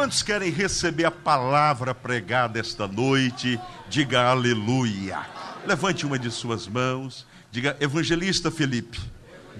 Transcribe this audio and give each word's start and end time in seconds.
Quantos 0.00 0.22
querem 0.22 0.50
receber 0.50 1.04
a 1.04 1.10
palavra 1.10 1.94
pregada 1.94 2.58
esta 2.58 2.88
noite? 2.88 3.60
Diga 3.86 4.30
aleluia. 4.30 5.26
Levante 5.66 6.06
uma 6.06 6.18
de 6.18 6.30
suas 6.30 6.66
mãos. 6.66 7.26
Diga, 7.50 7.76
Evangelista 7.78 8.50
Felipe, 8.50 8.98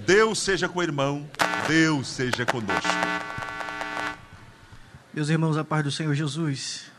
Deus 0.06 0.38
seja 0.38 0.66
com 0.66 0.78
o 0.78 0.82
irmão, 0.82 1.28
Deus 1.68 2.08
seja 2.08 2.46
conosco. 2.46 2.88
Meus 5.12 5.28
irmãos, 5.28 5.58
a 5.58 5.62
paz 5.62 5.84
do 5.84 5.90
Senhor 5.90 6.14
Jesus. 6.14 6.90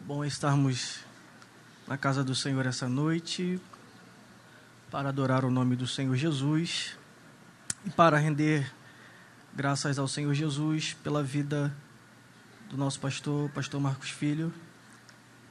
Bom 0.00 0.24
estarmos 0.24 1.00
na 1.88 1.98
casa 1.98 2.22
do 2.22 2.36
Senhor 2.36 2.64
essa 2.66 2.88
noite 2.88 3.60
para 4.92 5.08
adorar 5.08 5.44
o 5.44 5.50
nome 5.50 5.74
do 5.74 5.88
Senhor 5.88 6.14
Jesus 6.14 6.96
e 7.84 7.90
para 7.90 8.16
render 8.16 8.72
graças 9.52 9.98
ao 9.98 10.06
Senhor 10.06 10.32
Jesus 10.34 10.94
pela 11.02 11.20
vida 11.20 11.74
do 12.72 12.78
nosso 12.78 12.98
pastor, 12.98 13.50
pastor 13.50 13.78
Marcos 13.78 14.08
Filho. 14.08 14.50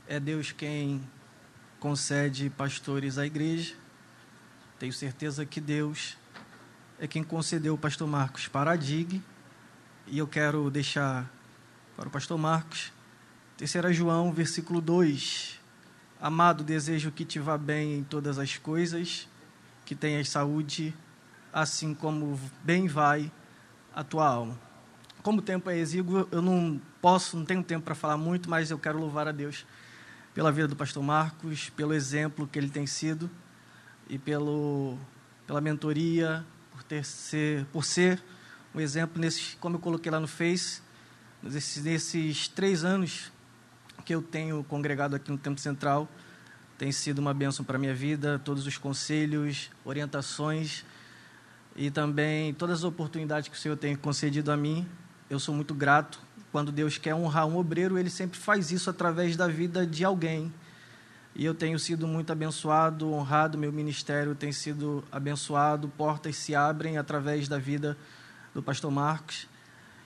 É 0.07 0.19
Deus 0.19 0.51
quem 0.51 1.07
concede 1.79 2.49
pastores 2.49 3.19
à 3.19 3.27
igreja. 3.27 3.75
Tenho 4.79 4.91
certeza 4.91 5.45
que 5.45 5.61
Deus 5.61 6.17
é 6.99 7.05
quem 7.05 7.23
concedeu 7.23 7.75
o 7.75 7.77
pastor 7.77 8.07
Marcos 8.07 8.47
para 8.47 8.71
a 8.71 8.75
DIG. 8.75 9.21
E 10.07 10.17
eu 10.17 10.27
quero 10.27 10.71
deixar 10.71 11.31
para 11.95 12.07
o 12.07 12.11
pastor 12.11 12.39
Marcos, 12.39 12.91
3 13.55 13.95
João, 13.95 14.33
versículo 14.33 14.81
2. 14.81 15.59
Amado, 16.19 16.63
desejo 16.63 17.11
que 17.11 17.23
te 17.23 17.37
vá 17.37 17.55
bem 17.55 17.99
em 17.99 18.03
todas 18.03 18.39
as 18.39 18.57
coisas, 18.57 19.29
que 19.85 19.93
tenhas 19.93 20.27
saúde, 20.27 20.91
assim 21.53 21.93
como 21.93 22.39
bem 22.63 22.87
vai 22.87 23.31
a 23.93 24.03
tua 24.03 24.27
alma. 24.27 24.70
Como 25.23 25.39
o 25.39 25.41
tempo 25.41 25.69
é 25.69 25.77
exíguo, 25.77 26.27
eu 26.31 26.41
não 26.41 26.81
posso, 27.01 27.37
não 27.37 27.45
tenho 27.45 27.63
tempo 27.63 27.85
para 27.85 27.93
falar 27.93 28.17
muito, 28.17 28.49
mas 28.49 28.71
eu 28.71 28.79
quero 28.79 28.99
louvar 28.99 29.27
a 29.27 29.31
Deus 29.31 29.65
pela 30.33 30.51
vida 30.51 30.67
do 30.67 30.75
pastor 30.75 31.03
Marcos, 31.03 31.69
pelo 31.69 31.93
exemplo 31.93 32.47
que 32.47 32.57
ele 32.57 32.69
tem 32.69 32.87
sido 32.87 33.29
e 34.09 34.17
pelo, 34.17 34.97
pela 35.45 35.61
mentoria, 35.61 36.45
por, 36.71 36.83
ter 36.83 37.05
ser, 37.05 37.65
por 37.65 37.85
ser 37.85 38.21
um 38.73 38.79
exemplo, 38.79 39.21
nesse, 39.21 39.55
como 39.57 39.75
eu 39.75 39.79
coloquei 39.79 40.11
lá 40.11 40.19
no 40.19 40.27
Face, 40.27 40.81
nesses, 41.43 41.83
nesses 41.83 42.47
três 42.47 42.83
anos 42.83 43.31
que 44.05 44.15
eu 44.15 44.21
tenho 44.21 44.63
congregado 44.63 45.15
aqui 45.15 45.29
no 45.29 45.37
Tempo 45.37 45.59
Central, 45.59 46.09
tem 46.77 46.91
sido 46.91 47.19
uma 47.19 47.33
bênção 47.33 47.63
para 47.63 47.75
a 47.75 47.79
minha 47.79 47.93
vida, 47.93 48.39
todos 48.39 48.65
os 48.65 48.77
conselhos, 48.77 49.69
orientações 49.85 50.83
e 51.75 51.91
também 51.91 52.53
todas 52.53 52.79
as 52.79 52.83
oportunidades 52.83 53.49
que 53.49 53.55
o 53.55 53.59
Senhor 53.59 53.77
tem 53.77 53.95
concedido 53.95 54.51
a 54.51 54.57
mim. 54.57 54.87
Eu 55.31 55.39
sou 55.39 55.55
muito 55.55 55.73
grato. 55.73 56.19
Quando 56.51 56.73
Deus 56.73 56.97
quer 56.97 57.15
honrar 57.15 57.47
um 57.47 57.55
obreiro, 57.55 57.97
ele 57.97 58.09
sempre 58.09 58.37
faz 58.37 58.69
isso 58.69 58.89
através 58.89 59.37
da 59.37 59.47
vida 59.47 59.87
de 59.87 60.03
alguém. 60.03 60.53
E 61.33 61.45
eu 61.45 61.55
tenho 61.55 61.79
sido 61.79 62.05
muito 62.05 62.33
abençoado, 62.33 63.09
honrado, 63.09 63.57
meu 63.57 63.71
ministério 63.71 64.35
tem 64.35 64.51
sido 64.51 65.01
abençoado, 65.09 65.87
portas 65.87 66.35
se 66.35 66.53
abrem 66.53 66.97
através 66.97 67.47
da 67.47 67.57
vida 67.57 67.97
do 68.53 68.61
pastor 68.61 68.91
Marcos. 68.91 69.47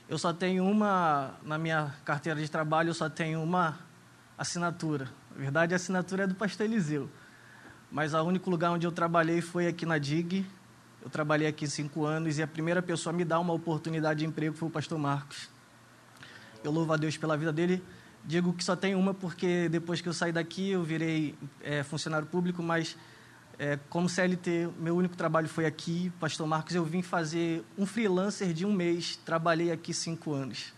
Eu 0.07 0.19
só 0.19 0.31
tenho 0.31 0.63
uma, 0.63 1.33
na 1.41 1.57
minha 1.57 1.91
carteira 2.05 2.39
de 2.39 2.47
trabalho, 2.47 2.89
eu 2.89 2.93
só 2.93 3.09
tenho 3.09 3.41
uma 3.41 3.79
assinatura. 4.37 5.09
Na 5.31 5.41
verdade, 5.41 5.73
a 5.73 5.77
assinatura 5.77 6.25
é 6.25 6.27
do 6.27 6.35
pastor 6.35 6.67
Eliseu. 6.67 7.09
Mas 7.91 8.13
o 8.13 8.21
único 8.21 8.47
lugar 8.47 8.69
onde 8.69 8.85
eu 8.85 8.91
trabalhei 8.91 9.41
foi 9.41 9.65
aqui 9.65 9.87
na 9.87 9.97
DIG. 9.97 10.45
Eu 11.06 11.11
trabalhei 11.11 11.48
aqui 11.48 11.67
cinco 11.67 12.03
anos 12.03 12.39
e 12.39 12.42
a 12.42 12.48
primeira 12.48 12.81
pessoa 12.81 13.14
a 13.14 13.16
me 13.16 13.23
dar 13.23 13.39
uma 13.39 13.53
oportunidade 13.53 14.22
de 14.22 14.25
emprego 14.25 14.56
foi 14.56 14.67
o 14.67 14.72
pastor 14.72 14.98
Marcos. 14.98 15.48
Eu 16.64 16.72
louvo 16.72 16.92
a 16.94 16.98
Deus 16.98 17.16
pela 17.16 17.38
vida 17.38 17.53
dele. 17.53 17.84
Digo 18.23 18.52
que 18.52 18.64
só 18.64 18.75
tem 18.75 18.95
uma 18.95 19.14
porque 19.14 19.70
depois 19.70 20.02
que 20.02 20.09
eu 20.09 20.14
saí 20.14 20.31
daqui 20.31 20.72
eu 20.72 20.83
virei 20.83 21.36
é, 21.61 21.83
funcionário 21.83 22.26
público, 22.26 22.64
mas 22.64 22.98
é, 23.59 23.78
como 23.88 24.09
CLT, 24.09 24.70
meu 24.80 24.98
único 24.98 25.15
trabalho 25.15 25.48
foi 25.48 25.67
aqui. 25.67 26.11
Pastor 26.20 26.48
Marcos, 26.48 26.73
eu 26.73 26.83
vim 26.83 27.04
fazer 27.04 27.64
um 27.77 27.86
freelancer 27.86 28.52
de 28.52 28.65
um 28.65 28.73
mês, 28.73 29.15
trabalhei 29.15 29.71
aqui 29.71 29.94
cinco 29.94 30.33
anos. 30.33 30.73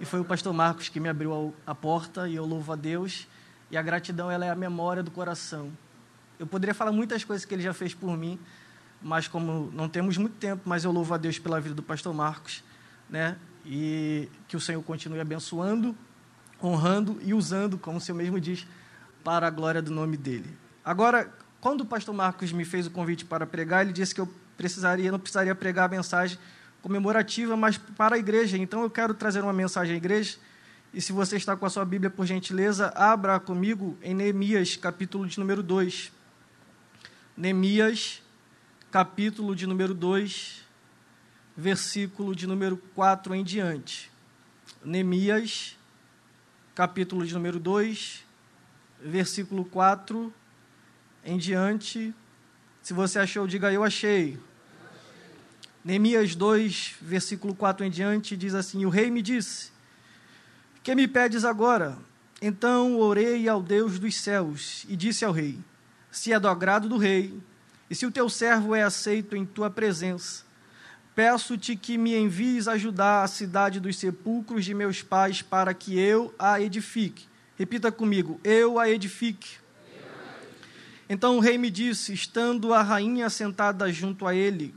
E 0.00 0.06
foi 0.06 0.18
o 0.18 0.24
pastor 0.24 0.54
Marcos 0.54 0.88
que 0.88 0.98
me 0.98 1.10
abriu 1.10 1.54
a 1.66 1.74
porta 1.74 2.26
e 2.26 2.36
eu 2.36 2.46
louvo 2.46 2.72
a 2.72 2.76
Deus. 2.76 3.28
E 3.70 3.76
a 3.76 3.82
gratidão 3.82 4.30
ela 4.30 4.46
é 4.46 4.50
a 4.50 4.56
memória 4.56 5.02
do 5.02 5.10
coração. 5.10 5.70
Eu 6.38 6.46
poderia 6.46 6.74
falar 6.74 6.90
muitas 6.90 7.22
coisas 7.22 7.44
que 7.44 7.52
ele 7.54 7.62
já 7.62 7.74
fez 7.74 7.92
por 7.92 8.16
mim, 8.16 8.38
mas 9.02 9.28
como 9.28 9.70
não 9.72 9.88
temos 9.88 10.16
muito 10.16 10.36
tempo, 10.36 10.62
mas 10.64 10.84
eu 10.84 10.92
louvo 10.92 11.14
a 11.14 11.16
Deus 11.16 11.38
pela 11.38 11.60
vida 11.60 11.74
do 11.74 11.82
pastor 11.82 12.14
Marcos, 12.14 12.62
né? 13.08 13.36
E 13.64 14.28
que 14.48 14.56
o 14.56 14.60
Senhor 14.60 14.82
continue 14.82 15.20
abençoando, 15.20 15.94
honrando 16.62 17.18
e 17.22 17.34
usando, 17.34 17.78
como 17.78 17.98
o 17.98 18.00
Senhor 18.00 18.16
mesmo 18.16 18.40
diz, 18.40 18.66
para 19.22 19.46
a 19.46 19.50
glória 19.50 19.82
do 19.82 19.90
nome 19.90 20.16
dele. 20.16 20.56
Agora, 20.84 21.32
quando 21.60 21.80
o 21.80 21.84
pastor 21.84 22.14
Marcos 22.14 22.52
me 22.52 22.64
fez 22.64 22.86
o 22.86 22.90
convite 22.90 23.24
para 23.24 23.46
pregar, 23.46 23.82
ele 23.82 23.92
disse 23.92 24.14
que 24.14 24.20
eu 24.20 24.32
precisaria, 24.56 25.10
não 25.10 25.18
precisaria 25.18 25.54
pregar 25.54 25.86
a 25.86 25.88
mensagem 25.88 26.38
comemorativa, 26.80 27.56
mas 27.56 27.76
para 27.76 28.14
a 28.14 28.18
igreja. 28.18 28.56
Então 28.56 28.82
eu 28.82 28.90
quero 28.90 29.12
trazer 29.12 29.42
uma 29.42 29.52
mensagem 29.52 29.94
à 29.94 29.96
igreja. 29.96 30.38
E 30.94 31.00
se 31.00 31.12
você 31.12 31.36
está 31.36 31.56
com 31.56 31.66
a 31.66 31.70
sua 31.70 31.84
Bíblia, 31.84 32.08
por 32.08 32.24
gentileza, 32.24 32.92
abra 32.94 33.38
comigo 33.40 33.98
em 34.00 34.14
Neemias, 34.14 34.76
capítulo 34.76 35.26
de 35.26 35.38
número 35.38 35.62
2. 35.62 36.12
Neemias, 37.36 38.22
capítulo 38.96 39.54
de 39.54 39.66
número 39.66 39.92
2, 39.92 40.62
versículo 41.54 42.34
de 42.34 42.46
número 42.46 42.78
4 42.94 43.34
em 43.34 43.44
diante. 43.44 44.10
Neemias, 44.82 45.76
capítulo 46.74 47.26
de 47.26 47.34
número 47.34 47.60
2, 47.60 48.24
versículo 48.98 49.66
4 49.66 50.32
em 51.22 51.36
diante. 51.36 52.14
Se 52.80 52.94
você 52.94 53.18
achou, 53.18 53.46
diga 53.46 53.70
eu 53.70 53.84
achei. 53.84 54.40
Neemias 55.84 56.34
2, 56.34 56.94
versículo 57.02 57.54
4 57.54 57.84
em 57.84 57.90
diante, 57.90 58.34
diz 58.34 58.54
assim: 58.54 58.86
O 58.86 58.88
rei 58.88 59.10
me 59.10 59.20
disse: 59.20 59.72
Que 60.82 60.94
me 60.94 61.06
pedes 61.06 61.44
agora? 61.44 61.98
Então 62.40 62.98
orei 62.98 63.46
ao 63.46 63.62
Deus 63.62 63.98
dos 63.98 64.16
céus 64.16 64.86
e 64.88 64.96
disse 64.96 65.22
ao 65.22 65.32
rei: 65.32 65.58
Se 66.10 66.32
é 66.32 66.40
do 66.40 66.48
agrado 66.48 66.88
do 66.88 66.96
rei, 66.96 67.38
e 67.88 67.94
se 67.94 68.04
o 68.04 68.10
teu 68.10 68.28
servo 68.28 68.74
é 68.74 68.82
aceito 68.82 69.36
em 69.36 69.44
tua 69.44 69.70
presença, 69.70 70.44
peço-te 71.14 71.76
que 71.76 71.96
me 71.96 72.16
envies 72.16 72.68
ajudar 72.68 73.22
a 73.22 73.28
cidade 73.28 73.80
dos 73.80 73.96
sepulcros 73.96 74.64
de 74.64 74.74
meus 74.74 75.02
pais 75.02 75.40
para 75.40 75.72
que 75.72 75.98
eu 75.98 76.34
a 76.38 76.60
edifique. 76.60 77.28
Repita 77.56 77.90
comigo: 77.92 78.40
eu 78.44 78.78
a 78.78 78.88
edifique. 78.88 79.58
Então 81.08 81.36
o 81.36 81.40
rei 81.40 81.56
me 81.56 81.70
disse, 81.70 82.12
estando 82.12 82.74
a 82.74 82.82
rainha 82.82 83.30
sentada 83.30 83.90
junto 83.92 84.26
a 84.26 84.34
ele: 84.34 84.74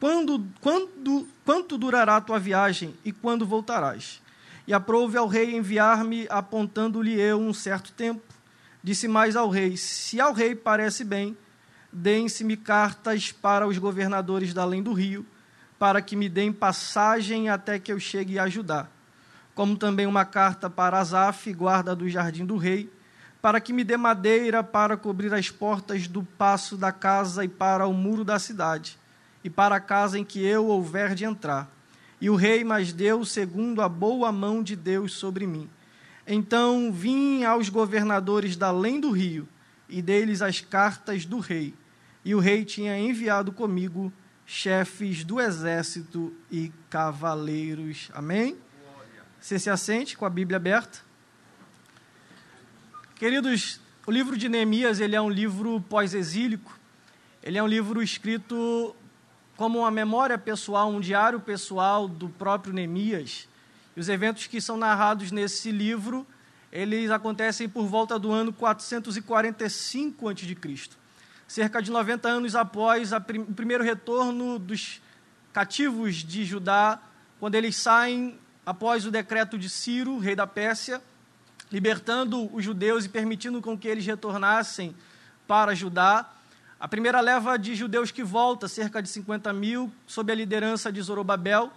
quando, 0.00 0.44
quando, 0.60 1.28
quanto 1.44 1.78
durará 1.78 2.20
tua 2.20 2.38
viagem 2.38 2.94
e 3.04 3.12
quando 3.12 3.46
voltarás? 3.46 4.20
E 4.66 4.74
aprouve 4.74 5.16
ao 5.16 5.26
rei 5.26 5.54
enviar-me, 5.54 6.26
apontando-lhe 6.28 7.18
eu 7.18 7.40
um 7.40 7.52
certo 7.52 7.92
tempo. 7.92 8.22
Disse 8.82 9.06
mais 9.06 9.36
ao 9.36 9.48
rei: 9.48 9.76
Se 9.76 10.20
ao 10.20 10.32
rei 10.32 10.54
parece 10.54 11.04
bem, 11.04 11.36
deem-se-me 11.92 12.56
cartas 12.56 13.32
para 13.32 13.66
os 13.66 13.78
governadores 13.78 14.54
da 14.54 14.62
além 14.62 14.82
do 14.82 14.92
rio, 14.92 15.26
para 15.78 16.02
que 16.02 16.14
me 16.14 16.28
deem 16.28 16.52
passagem 16.52 17.48
até 17.48 17.78
que 17.78 17.92
eu 17.92 17.98
chegue 17.98 18.38
a 18.38 18.44
ajudar. 18.44 18.90
Como 19.54 19.76
também 19.76 20.06
uma 20.06 20.24
carta 20.24 20.70
para 20.70 20.98
Asaf, 20.98 21.52
guarda 21.52 21.96
do 21.96 22.08
jardim 22.08 22.44
do 22.44 22.56
rei, 22.56 22.90
para 23.42 23.60
que 23.60 23.72
me 23.72 23.82
dê 23.82 23.96
madeira 23.96 24.62
para 24.62 24.96
cobrir 24.96 25.32
as 25.32 25.50
portas 25.50 26.06
do 26.06 26.22
passo 26.22 26.76
da 26.76 26.92
casa 26.92 27.44
e 27.44 27.48
para 27.48 27.86
o 27.86 27.94
muro 27.94 28.24
da 28.24 28.38
cidade, 28.38 28.98
e 29.42 29.48
para 29.48 29.76
a 29.76 29.80
casa 29.80 30.18
em 30.18 30.24
que 30.24 30.44
eu 30.44 30.66
houver 30.66 31.14
de 31.14 31.24
entrar. 31.24 31.68
E 32.20 32.28
o 32.28 32.36
rei 32.36 32.62
mais 32.62 32.92
deu 32.92 33.24
segundo 33.24 33.80
a 33.80 33.88
boa 33.88 34.30
mão 34.30 34.62
de 34.62 34.76
Deus 34.76 35.14
sobre 35.14 35.46
mim. 35.46 35.68
Então 36.26 36.92
vim 36.92 37.44
aos 37.44 37.70
governadores 37.70 38.56
da 38.56 38.68
além 38.68 39.00
do 39.00 39.10
rio, 39.10 39.48
e 39.90 40.00
dei-lhes 40.00 40.40
as 40.40 40.60
cartas 40.60 41.26
do 41.26 41.38
rei. 41.38 41.74
E 42.24 42.34
o 42.34 42.38
rei 42.38 42.64
tinha 42.64 42.98
enviado 42.98 43.52
comigo 43.52 44.12
chefes 44.46 45.24
do 45.24 45.40
exército 45.40 46.34
e 46.50 46.72
cavaleiros. 46.88 48.10
Amém? 48.12 48.56
Você 49.40 49.58
se 49.58 49.70
assente 49.70 50.16
com 50.16 50.24
a 50.24 50.30
Bíblia 50.30 50.56
aberta. 50.56 51.00
Queridos, 53.16 53.80
o 54.06 54.10
livro 54.10 54.36
de 54.36 54.48
Neemias 54.48 54.98
ele 55.00 55.14
é 55.14 55.20
um 55.20 55.30
livro 55.30 55.80
pós-exílico. 55.82 56.78
Ele 57.42 57.58
é 57.58 57.62
um 57.62 57.66
livro 57.66 58.02
escrito 58.02 58.94
como 59.56 59.80
uma 59.80 59.90
memória 59.90 60.36
pessoal, 60.36 60.90
um 60.90 61.00
diário 61.00 61.38
pessoal 61.38 62.08
do 62.08 62.28
próprio 62.28 62.72
Neemias. 62.72 63.48
E 63.96 64.00
os 64.00 64.08
eventos 64.08 64.46
que 64.46 64.60
são 64.60 64.76
narrados 64.76 65.30
nesse 65.30 65.70
livro, 65.70 66.26
eles 66.72 67.10
acontecem 67.10 67.68
por 67.68 67.86
volta 67.86 68.18
do 68.18 68.30
ano 68.30 68.52
445 68.52 70.28
a.C. 70.28 70.90
Cerca 71.48 71.82
de 71.82 71.90
90 71.90 72.28
anos 72.28 72.54
após 72.54 73.10
prim 73.26 73.40
o 73.40 73.52
primeiro 73.52 73.82
retorno 73.82 74.58
dos 74.58 75.00
cativos 75.52 76.16
de 76.16 76.44
Judá, 76.44 77.00
quando 77.40 77.56
eles 77.56 77.74
saem 77.74 78.38
após 78.64 79.04
o 79.04 79.10
decreto 79.10 79.58
de 79.58 79.68
Ciro, 79.68 80.18
rei 80.18 80.36
da 80.36 80.46
Pérsia, 80.46 81.02
libertando 81.72 82.54
os 82.54 82.64
judeus 82.64 83.04
e 83.04 83.08
permitindo 83.08 83.60
com 83.60 83.76
que 83.76 83.88
eles 83.88 84.06
retornassem 84.06 84.94
para 85.48 85.74
Judá. 85.74 86.30
A 86.78 86.86
primeira 86.86 87.20
leva 87.20 87.58
de 87.58 87.74
judeus 87.74 88.12
que 88.12 88.22
volta, 88.22 88.68
cerca 88.68 89.02
de 89.02 89.08
50 89.08 89.52
mil, 89.52 89.92
sob 90.06 90.30
a 90.30 90.34
liderança 90.36 90.92
de 90.92 91.02
Zorobabel. 91.02 91.72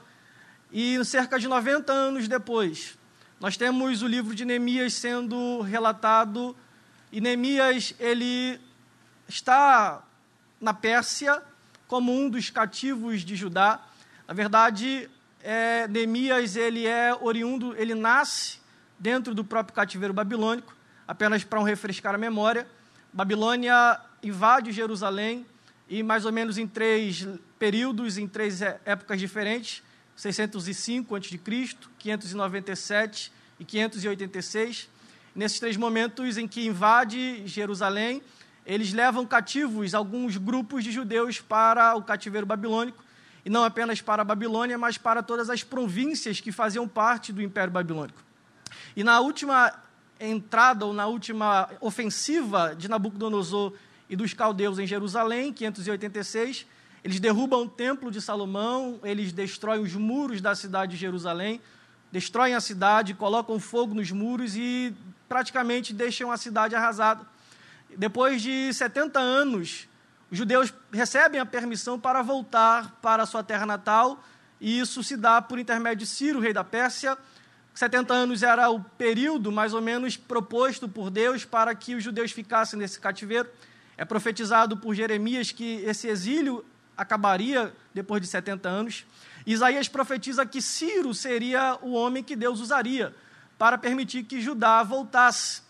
E 0.71 1.03
cerca 1.03 1.39
de 1.39 1.47
90 1.47 1.91
anos 1.91 2.27
depois, 2.27 2.97
nós 3.43 3.57
temos 3.57 4.01
o 4.01 4.07
livro 4.07 4.33
de 4.33 4.45
Neemias 4.45 4.93
sendo 4.93 5.59
relatado. 5.59 6.55
E 7.11 7.19
Neemias, 7.19 7.93
ele 7.99 8.57
está 9.27 10.01
na 10.61 10.73
Pérsia 10.73 11.43
como 11.85 12.17
um 12.17 12.29
dos 12.29 12.49
cativos 12.49 13.19
de 13.19 13.35
Judá. 13.35 13.81
Na 14.25 14.33
verdade, 14.33 15.09
é, 15.43 15.89
Neemias, 15.89 16.55
ele 16.55 16.87
é 16.87 17.13
oriundo, 17.19 17.75
ele 17.75 17.93
nasce 17.93 18.61
dentro 18.97 19.35
do 19.35 19.43
próprio 19.43 19.75
cativeiro 19.75 20.13
babilônico, 20.13 20.73
apenas 21.05 21.43
para 21.43 21.59
um 21.59 21.63
refrescar 21.63 22.15
a 22.15 22.17
memória. 22.17 22.65
Babilônia 23.11 23.99
invade 24.23 24.71
Jerusalém 24.71 25.45
e 25.89 26.01
mais 26.01 26.23
ou 26.23 26.31
menos 26.31 26.57
em 26.57 26.65
três 26.65 27.27
períodos, 27.59 28.17
em 28.17 28.25
três 28.25 28.61
é, 28.61 28.79
épocas 28.85 29.19
diferentes, 29.19 29.83
605 30.15 31.15
a.C., 31.15 31.77
597 31.99 33.31
e 33.59 33.65
586. 33.65 34.89
Nesses 35.35 35.59
três 35.59 35.77
momentos 35.77 36.37
em 36.37 36.47
que 36.47 36.65
invade 36.65 37.47
Jerusalém, 37.47 38.21
eles 38.65 38.93
levam 38.93 39.25
cativos 39.25 39.93
alguns 39.93 40.37
grupos 40.37 40.83
de 40.83 40.91
judeus 40.91 41.41
para 41.41 41.95
o 41.95 42.03
cativeiro 42.03 42.45
babilônico, 42.45 43.03
e 43.45 43.49
não 43.49 43.63
apenas 43.63 43.99
para 43.99 44.21
a 44.21 44.25
Babilônia, 44.25 44.77
mas 44.77 44.97
para 44.97 45.21
todas 45.21 45.49
as 45.49 45.63
províncias 45.63 46.39
que 46.39 46.51
faziam 46.51 46.87
parte 46.87 47.33
do 47.33 47.41
Império 47.41 47.73
Babilônico. 47.73 48.23
E 48.95 49.03
na 49.03 49.19
última 49.19 49.73
entrada, 50.19 50.85
ou 50.85 50.93
na 50.93 51.07
última 51.07 51.69
ofensiva 51.81 52.73
de 52.73 52.87
Nabucodonosor 52.87 53.73
e 54.09 54.15
dos 54.15 54.33
caldeus 54.33 54.79
em 54.79 54.87
Jerusalém, 54.87 55.51
586, 55.51 56.65
eles 57.03 57.19
derrubam 57.19 57.63
o 57.63 57.69
templo 57.69 58.09
de 58.09 58.21
Salomão, 58.21 58.99
eles 59.03 59.33
destroem 59.33 59.81
os 59.81 59.93
muros 59.93 60.39
da 60.39 60.55
cidade 60.55 60.93
de 60.93 60.97
Jerusalém, 60.97 61.59
destroem 62.11 62.55
a 62.55 62.61
cidade, 62.61 63.13
colocam 63.13 63.59
fogo 63.59 63.93
nos 63.93 64.09
muros 64.11 64.55
e 64.55 64.95
praticamente 65.27 65.93
deixam 65.93 66.31
a 66.31 66.37
cidade 66.37 66.75
arrasada. 66.75 67.25
Depois 67.97 68.41
de 68.41 68.73
70 68.73 69.19
anos, 69.19 69.87
os 70.31 70.37
judeus 70.37 70.73
recebem 70.91 71.41
a 71.41 71.45
permissão 71.45 71.99
para 71.99 72.21
voltar 72.21 72.97
para 73.01 73.23
a 73.23 73.25
sua 73.25 73.43
terra 73.43 73.65
natal, 73.65 74.23
e 74.61 74.79
isso 74.79 75.03
se 75.03 75.17
dá 75.17 75.41
por 75.41 75.59
intermédio 75.59 76.05
de 76.05 76.07
Ciro, 76.07 76.39
rei 76.39 76.53
da 76.53 76.63
Pérsia. 76.63 77.17
70 77.73 78.13
anos 78.13 78.43
era 78.43 78.69
o 78.69 78.79
período, 78.79 79.51
mais 79.51 79.73
ou 79.73 79.81
menos, 79.81 80.15
proposto 80.15 80.87
por 80.87 81.09
Deus 81.09 81.43
para 81.43 81.75
que 81.75 81.95
os 81.95 82.03
judeus 82.03 82.31
ficassem 82.31 82.79
nesse 82.79 82.99
cativeiro. 82.99 83.49
É 83.97 84.05
profetizado 84.05 84.77
por 84.77 84.95
Jeremias 84.95 85.51
que 85.51 85.83
esse 85.83 86.07
exílio 86.07 86.63
acabaria 86.97 87.73
depois 87.93 88.21
de 88.21 88.27
70 88.27 88.69
anos. 88.69 89.05
Isaías 89.45 89.87
profetiza 89.87 90.45
que 90.45 90.61
Ciro 90.61 91.13
seria 91.13 91.77
o 91.81 91.93
homem 91.93 92.23
que 92.23 92.35
Deus 92.35 92.59
usaria 92.59 93.13
para 93.57 93.77
permitir 93.77 94.23
que 94.23 94.41
Judá 94.41 94.83
voltasse, 94.83 95.61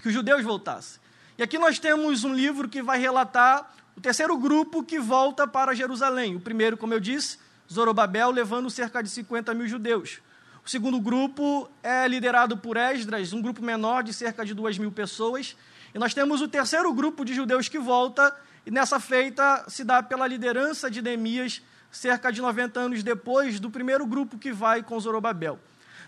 que 0.00 0.08
os 0.08 0.14
judeus 0.14 0.42
voltassem. 0.42 1.00
E 1.38 1.42
aqui 1.42 1.58
nós 1.58 1.78
temos 1.78 2.24
um 2.24 2.34
livro 2.34 2.68
que 2.68 2.82
vai 2.82 2.98
relatar 2.98 3.72
o 3.96 4.00
terceiro 4.00 4.36
grupo 4.36 4.82
que 4.82 4.98
volta 4.98 5.46
para 5.46 5.74
Jerusalém. 5.74 6.36
O 6.36 6.40
primeiro, 6.40 6.76
como 6.76 6.94
eu 6.94 7.00
disse, 7.00 7.38
Zorobabel, 7.70 8.30
levando 8.30 8.68
cerca 8.70 9.02
de 9.02 9.08
50 9.08 9.54
mil 9.54 9.66
judeus. 9.66 10.20
O 10.64 10.70
segundo 10.70 11.00
grupo 11.00 11.68
é 11.82 12.06
liderado 12.06 12.56
por 12.56 12.76
Esdras, 12.76 13.32
um 13.32 13.42
grupo 13.42 13.62
menor 13.62 14.02
de 14.02 14.12
cerca 14.12 14.44
de 14.44 14.54
2 14.54 14.78
mil 14.78 14.92
pessoas. 14.92 15.56
E 15.94 15.98
nós 15.98 16.14
temos 16.14 16.40
o 16.40 16.48
terceiro 16.48 16.92
grupo 16.92 17.24
de 17.24 17.34
judeus 17.34 17.68
que 17.68 17.78
volta, 17.78 18.34
e 18.64 18.70
nessa 18.70 19.00
feita 19.00 19.64
se 19.68 19.84
dá 19.84 20.02
pela 20.02 20.26
liderança 20.26 20.90
de 20.90 21.02
Neemias, 21.02 21.62
cerca 21.90 22.32
de 22.32 22.40
90 22.40 22.80
anos 22.80 23.02
depois 23.02 23.58
do 23.60 23.70
primeiro 23.70 24.06
grupo 24.06 24.38
que 24.38 24.52
vai 24.52 24.82
com 24.82 24.98
Zorobabel. 24.98 25.58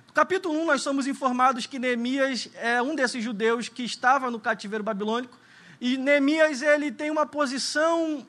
No 0.07 0.13
capítulo 0.13 0.59
1, 0.61 0.67
nós 0.67 0.83
somos 0.83 1.07
informados 1.07 1.67
que 1.67 1.79
Neemias 1.79 2.49
é 2.55 2.81
um 2.81 2.95
desses 2.95 3.23
judeus 3.23 3.69
que 3.69 3.83
estava 3.83 4.31
no 4.31 4.39
cativeiro 4.39 4.85
babilônico, 4.85 5.37
e 5.81 5.97
Neemias 5.97 6.63
ele 6.63 6.93
tem 6.93 7.11
uma 7.11 7.27
posição, 7.27 8.27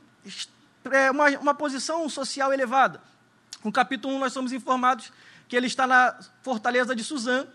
é, 0.91 1.11
uma, 1.11 1.29
uma 1.37 1.53
posição 1.53 2.09
social 2.09 2.51
elevada. 2.51 2.99
No 3.63 3.71
capítulo 3.71 4.15
1, 4.15 4.19
nós 4.19 4.33
somos 4.33 4.51
informados 4.51 5.11
que 5.47 5.55
ele 5.55 5.67
está 5.67 5.85
na 5.85 6.17
fortaleza 6.41 6.95
de 6.95 7.03
Suzã, 7.03 7.45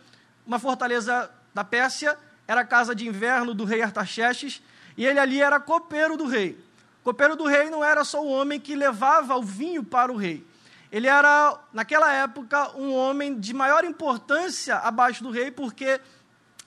uma 0.46 0.58
fortaleza 0.58 1.30
da 1.52 1.64
Pérsia, 1.64 2.16
era 2.46 2.62
a 2.62 2.64
casa 2.64 2.94
de 2.94 3.06
inverno 3.06 3.54
do 3.54 3.64
rei 3.64 3.82
Artaxerxes, 3.82 4.62
e 4.96 5.06
ele 5.06 5.18
ali 5.18 5.40
era 5.40 5.58
copeiro 5.60 6.16
do 6.16 6.26
rei. 6.26 6.58
Copeiro 7.02 7.36
do 7.36 7.46
rei 7.46 7.70
não 7.70 7.82
era 7.84 8.04
só 8.04 8.22
o 8.22 8.28
homem 8.28 8.60
que 8.60 8.74
levava 8.74 9.36
o 9.36 9.42
vinho 9.42 9.82
para 9.82 10.12
o 10.12 10.16
rei. 10.16 10.44
Ele 10.92 11.06
era, 11.06 11.58
naquela 11.72 12.12
época, 12.12 12.76
um 12.76 12.92
homem 12.92 13.38
de 13.38 13.54
maior 13.54 13.84
importância 13.84 14.76
abaixo 14.76 15.22
do 15.22 15.30
rei, 15.30 15.50
porque 15.50 16.00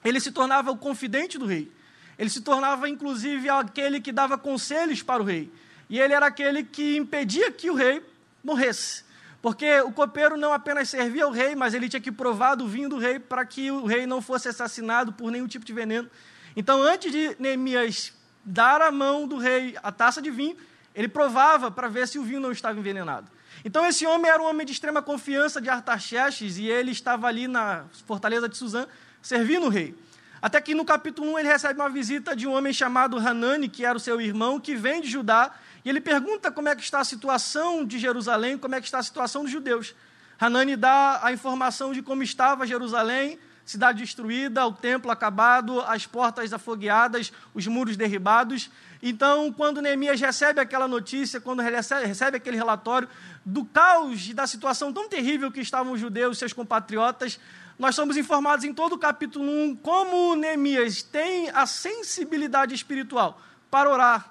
ele 0.04 0.20
se 0.20 0.32
tornava 0.32 0.72
o 0.72 0.78
confidente 0.78 1.38
do 1.38 1.46
rei. 1.46 1.72
Ele 2.18 2.30
se 2.30 2.42
tornava, 2.42 2.88
inclusive, 2.88 3.50
aquele 3.50 4.00
que 4.00 4.12
dava 4.12 4.38
conselhos 4.38 5.02
para 5.04 5.22
o 5.22 5.26
rei. 5.26 5.52
E 5.90 6.00
ele 6.00 6.14
era 6.14 6.26
aquele 6.26 6.64
que 6.64 6.96
impedia 6.96 7.52
que 7.52 7.70
o 7.70 7.76
rei 7.76 8.04
morresse. 8.44 9.04
Porque 9.42 9.82
o 9.82 9.92
copeiro 9.92 10.38
não 10.38 10.54
apenas 10.54 10.90
servia 10.90 11.26
ao 11.26 11.32
rei, 11.32 11.54
mas 11.54 11.74
ele 11.74 11.90
tinha 11.90 12.00
que 12.00 12.12
provar 12.12 12.56
do 12.56 12.66
vinho 12.66 12.88
do 12.88 12.98
rei 12.98 13.20
para 13.20 13.46
que 13.46 13.70
o 13.70 13.86
rei 13.86 14.08
não 14.08 14.22
fosse 14.22 14.48
assassinado 14.48 15.12
por 15.12 15.30
nenhum 15.30 15.48
tipo 15.48 15.66
de 15.66 15.74
veneno. 15.74 16.10
Então, 16.56 16.82
antes 16.82 17.12
de 17.12 17.36
Neemias 17.40 18.14
dar 18.44 18.82
à 18.82 18.92
mão 18.92 19.28
do 19.28 19.38
rei 19.38 19.76
a 19.82 19.92
taça 19.92 20.22
de 20.22 20.30
vinho, 20.30 20.58
ele 20.94 21.08
provava 21.08 21.72
para 21.72 21.88
ver 21.88 22.08
se 22.08 22.20
o 22.20 22.24
vinho 22.24 22.40
não 22.40 22.52
estava 22.52 22.78
envenenado. 22.78 23.32
Então 23.64 23.86
esse 23.86 24.06
homem 24.06 24.30
era 24.30 24.42
um 24.42 24.46
homem 24.46 24.66
de 24.66 24.74
extrema 24.74 25.02
confiança 25.02 25.62
de 25.62 25.70
Artaxerxes 25.70 26.58
e 26.58 26.68
ele 26.68 26.92
estava 26.92 27.28
ali 27.28 27.48
na 27.48 27.86
fortaleza 28.06 28.50
de 28.50 28.58
Suzã, 28.58 28.88
servindo 29.22 29.68
o 29.68 29.70
rei. 29.70 29.96
Até 30.42 30.60
que 30.60 30.76
no 30.76 30.84
capítulo 30.84 31.32
1 31.34 31.40
ele 31.40 31.48
recebe 31.48 31.80
uma 31.80 31.90
visita 31.90 32.36
de 32.36 32.46
um 32.46 32.54
homem 32.54 32.74
chamado 32.74 33.18
Hanani, 33.18 33.70
que 33.70 33.86
era 33.86 33.96
o 33.98 34.00
seu 34.00 34.20
irmão, 34.20 34.60
que 34.60 34.76
vem 34.76 35.00
de 35.00 35.10
Judá, 35.10 35.52
e 35.86 35.90
ele 35.90 36.02
pergunta 36.02 36.52
como 36.52 36.68
é 36.68 36.76
que 36.76 36.82
está 36.84 37.00
a 37.00 37.06
situação 37.06 37.86
de 37.86 37.98
Jerusalém, 37.98 38.58
como 38.58 38.76
é 38.76 38.82
que 38.82 38.86
está 38.86 39.00
a 39.00 39.04
situação 39.04 39.44
dos 39.44 39.52
judeus. 39.52 39.96
Hanani 40.38 40.76
dá 40.76 41.22
a 41.24 41.32
informação 41.32 41.94
de 41.94 42.02
como 42.02 42.24
estava 42.24 42.68
Jerusalém, 42.68 43.40
cidade 43.66 44.00
destruída, 44.00 44.66
o 44.66 44.74
templo 44.74 45.12
acabado, 45.12 45.82
as 45.82 46.06
portas 46.06 46.52
afogueadas, 46.54 47.32
os 47.54 47.66
muros 47.68 47.96
derribados. 47.96 48.70
Então, 49.02 49.52
quando 49.52 49.82
Neemias 49.82 50.20
recebe 50.20 50.60
aquela 50.60 50.88
notícia, 50.88 51.40
quando 51.40 51.62
recebe, 51.62 52.38
aquele 52.38 52.58
relatório 52.58 53.08
do 53.46 53.66
caos 53.66 54.30
e 54.30 54.34
da 54.34 54.46
situação 54.48 54.92
tão 54.92 55.08
terrível 55.08 55.52
que 55.52 55.62
estavam 55.62 55.94
os 55.94 56.00
judeus, 56.00 56.38
seus 56.38 56.54
compatriotas, 56.54 57.40
nós 57.78 57.96
somos 57.96 58.18
informados 58.18 58.66
em 58.66 58.74
todo 58.74 58.94
o 58.94 58.98
capítulo 58.98 59.46
1 59.46 59.76
como 59.78 60.36
Neemias 60.36 61.02
tem 61.02 61.50
a 61.50 61.66
sensibilidade 61.66 62.74
espiritual 62.76 63.42
para 63.72 63.90
orar, 63.90 64.30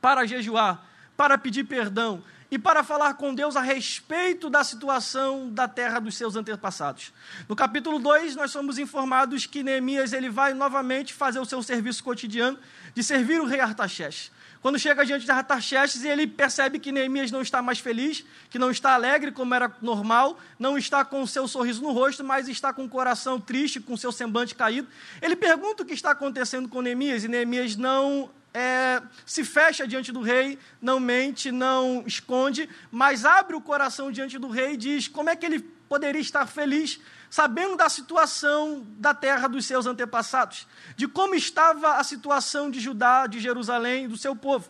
para 0.00 0.26
jejuar, 0.26 0.82
para 1.16 1.36
pedir 1.36 1.64
perdão, 1.64 2.22
e 2.50 2.58
para 2.58 2.82
falar 2.82 3.14
com 3.14 3.34
Deus 3.34 3.56
a 3.56 3.60
respeito 3.60 4.50
da 4.50 4.64
situação 4.64 5.48
da 5.50 5.68
terra 5.68 6.00
dos 6.00 6.16
seus 6.16 6.34
antepassados. 6.34 7.12
No 7.48 7.54
capítulo 7.54 7.98
2, 7.98 8.34
nós 8.34 8.50
somos 8.50 8.78
informados 8.78 9.46
que 9.46 9.62
Neemias 9.62 10.12
ele 10.12 10.28
vai 10.28 10.52
novamente 10.52 11.14
fazer 11.14 11.38
o 11.38 11.44
seu 11.44 11.62
serviço 11.62 12.02
cotidiano 12.02 12.58
de 12.94 13.04
servir 13.04 13.40
o 13.40 13.46
rei 13.46 13.60
Artaxerxes. 13.60 14.32
Quando 14.60 14.78
chega 14.78 15.06
diante 15.06 15.24
de 15.24 15.30
Artaxerxes, 15.30 16.04
ele 16.04 16.26
percebe 16.26 16.78
que 16.78 16.92
Neemias 16.92 17.30
não 17.30 17.40
está 17.40 17.62
mais 17.62 17.78
feliz, 17.78 18.24
que 18.50 18.58
não 18.58 18.70
está 18.70 18.92
alegre 18.92 19.32
como 19.32 19.54
era 19.54 19.74
normal, 19.80 20.38
não 20.58 20.76
está 20.76 21.02
com 21.02 21.22
o 21.22 21.26
seu 21.26 21.48
sorriso 21.48 21.82
no 21.82 21.92
rosto, 21.92 22.22
mas 22.22 22.46
está 22.46 22.70
com 22.70 22.84
o 22.84 22.88
coração 22.88 23.40
triste, 23.40 23.80
com 23.80 23.94
o 23.94 23.98
seu 23.98 24.12
semblante 24.12 24.54
caído. 24.54 24.86
Ele 25.22 25.34
pergunta 25.34 25.82
o 25.82 25.86
que 25.86 25.94
está 25.94 26.10
acontecendo 26.10 26.68
com 26.68 26.82
Neemias, 26.82 27.24
e 27.24 27.28
Neemias 27.28 27.74
não 27.74 28.30
é, 28.52 29.02
se 29.24 29.44
fecha 29.44 29.86
diante 29.86 30.10
do 30.10 30.20
rei, 30.20 30.58
não 30.80 30.98
mente, 30.98 31.52
não 31.52 32.02
esconde, 32.06 32.68
mas 32.90 33.24
abre 33.24 33.54
o 33.54 33.60
coração 33.60 34.10
diante 34.10 34.38
do 34.38 34.48
rei 34.48 34.72
e 34.72 34.76
diz 34.76 35.08
como 35.08 35.30
é 35.30 35.36
que 35.36 35.46
ele 35.46 35.60
poderia 35.88 36.20
estar 36.20 36.46
feliz, 36.46 37.00
sabendo 37.28 37.76
da 37.76 37.88
situação 37.88 38.86
da 38.96 39.12
terra 39.12 39.48
dos 39.48 39.66
seus 39.66 39.86
antepassados, 39.86 40.66
de 40.96 41.08
como 41.08 41.34
estava 41.34 41.96
a 41.96 42.04
situação 42.04 42.70
de 42.70 42.80
Judá, 42.80 43.26
de 43.26 43.40
Jerusalém, 43.40 44.08
do 44.08 44.16
seu 44.16 44.34
povo. 44.34 44.68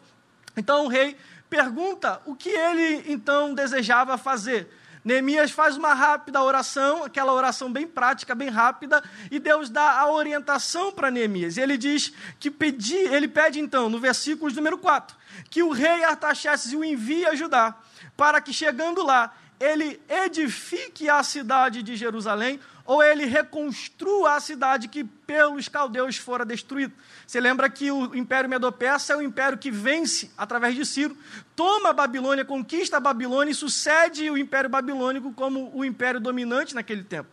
Então 0.56 0.86
o 0.86 0.88
rei 0.88 1.16
pergunta 1.48 2.22
o 2.24 2.34
que 2.34 2.48
ele 2.48 3.12
então 3.12 3.54
desejava 3.54 4.16
fazer. 4.16 4.70
Neemias 5.04 5.50
faz 5.50 5.76
uma 5.76 5.94
rápida 5.94 6.42
oração, 6.42 7.04
aquela 7.04 7.32
oração 7.32 7.72
bem 7.72 7.86
prática, 7.86 8.34
bem 8.34 8.48
rápida, 8.48 9.02
e 9.30 9.38
Deus 9.38 9.70
dá 9.70 9.98
a 9.98 10.10
orientação 10.10 10.92
para 10.92 11.10
Neemias. 11.10 11.56
Ele 11.56 11.78
diz 11.78 12.12
que 12.38 12.50
pedi, 12.50 12.96
ele 12.96 13.28
pede 13.28 13.58
então, 13.60 13.88
no 13.88 13.98
versículo 13.98 14.52
número 14.52 14.76
4, 14.78 15.16
que 15.48 15.62
o 15.62 15.70
rei 15.70 16.04
Artaxerxes 16.04 16.72
o 16.72 16.84
envie 16.84 17.26
a 17.26 17.34
Judá, 17.34 17.74
para 18.16 18.40
que 18.40 18.52
chegando 18.52 19.02
lá, 19.02 19.32
ele 19.58 20.00
edifique 20.08 21.08
a 21.08 21.22
cidade 21.22 21.82
de 21.82 21.96
Jerusalém 21.96 22.58
ou 22.90 23.00
ele 23.00 23.24
reconstrua 23.24 24.34
a 24.34 24.40
cidade 24.40 24.88
que 24.88 25.04
pelos 25.04 25.68
caldeus 25.68 26.16
fora 26.16 26.44
destruída. 26.44 26.92
Você 27.24 27.38
lembra 27.38 27.70
que 27.70 27.88
o 27.88 28.16
Império 28.16 28.50
Medo-Persa 28.50 29.12
é 29.12 29.16
o 29.16 29.22
império 29.22 29.56
que 29.56 29.70
vence 29.70 30.28
através 30.36 30.74
de 30.74 30.84
Ciro, 30.84 31.16
toma 31.54 31.90
a 31.90 31.92
Babilônia, 31.92 32.44
conquista 32.44 32.96
a 32.96 33.00
Babilônia 33.00 33.52
e 33.52 33.54
sucede 33.54 34.28
o 34.28 34.36
Império 34.36 34.68
Babilônico 34.68 35.32
como 35.34 35.70
o 35.72 35.84
império 35.84 36.18
dominante 36.18 36.74
naquele 36.74 37.04
tempo. 37.04 37.28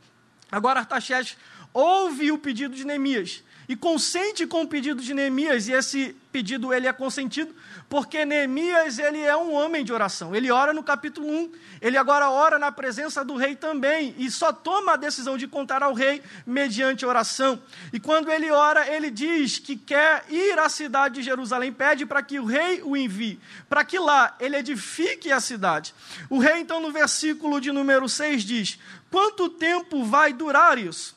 Agora 0.51 0.81
Artaxerxes 0.81 1.35
ouve 1.73 2.31
o 2.31 2.37
pedido 2.37 2.75
de 2.75 2.85
Neemias 2.85 3.43
e 3.67 3.75
consente 3.75 4.45
com 4.45 4.61
o 4.61 4.67
pedido 4.67 5.01
de 5.01 5.11
Neemias, 5.11 5.67
e 5.67 5.71
esse 5.71 6.15
pedido 6.31 6.71
ele 6.71 6.85
é 6.85 6.93
consentido, 6.93 7.51
porque 7.89 8.25
Neemias 8.25 8.99
ele 8.99 9.21
é 9.21 9.35
um 9.35 9.53
homem 9.53 9.83
de 9.83 9.93
oração. 9.93 10.35
Ele 10.35 10.51
ora 10.51 10.73
no 10.73 10.83
capítulo 10.83 11.27
1, 11.27 11.51
ele 11.81 11.97
agora 11.97 12.29
ora 12.29 12.59
na 12.59 12.71
presença 12.71 13.23
do 13.23 13.35
rei 13.35 13.55
também, 13.55 14.13
e 14.17 14.29
só 14.29 14.51
toma 14.51 14.93
a 14.93 14.97
decisão 14.97 15.37
de 15.37 15.47
contar 15.47 15.81
ao 15.81 15.93
rei 15.93 16.21
mediante 16.45 17.05
oração. 17.05 17.61
E 17.93 17.99
quando 17.99 18.29
ele 18.29 18.51
ora, 18.51 18.87
ele 18.93 19.09
diz 19.09 19.57
que 19.57 19.77
quer 19.77 20.25
ir 20.29 20.59
à 20.59 20.67
cidade 20.67 21.15
de 21.15 21.23
Jerusalém, 21.23 21.71
pede 21.71 22.05
para 22.05 22.21
que 22.21 22.39
o 22.39 22.45
rei 22.45 22.81
o 22.83 22.97
envie, 22.97 23.39
para 23.69 23.85
que 23.85 23.97
lá 23.97 24.35
ele 24.39 24.57
edifique 24.57 25.31
a 25.31 25.39
cidade. 25.39 25.93
O 26.29 26.39
rei, 26.39 26.59
então, 26.59 26.81
no 26.81 26.91
versículo 26.91 27.61
de 27.61 27.71
número 27.71 28.09
6 28.09 28.43
diz: 28.43 28.79
Quanto 29.09 29.47
tempo 29.47 30.03
vai 30.03 30.33
durar 30.33 30.77
isso? 30.77 31.15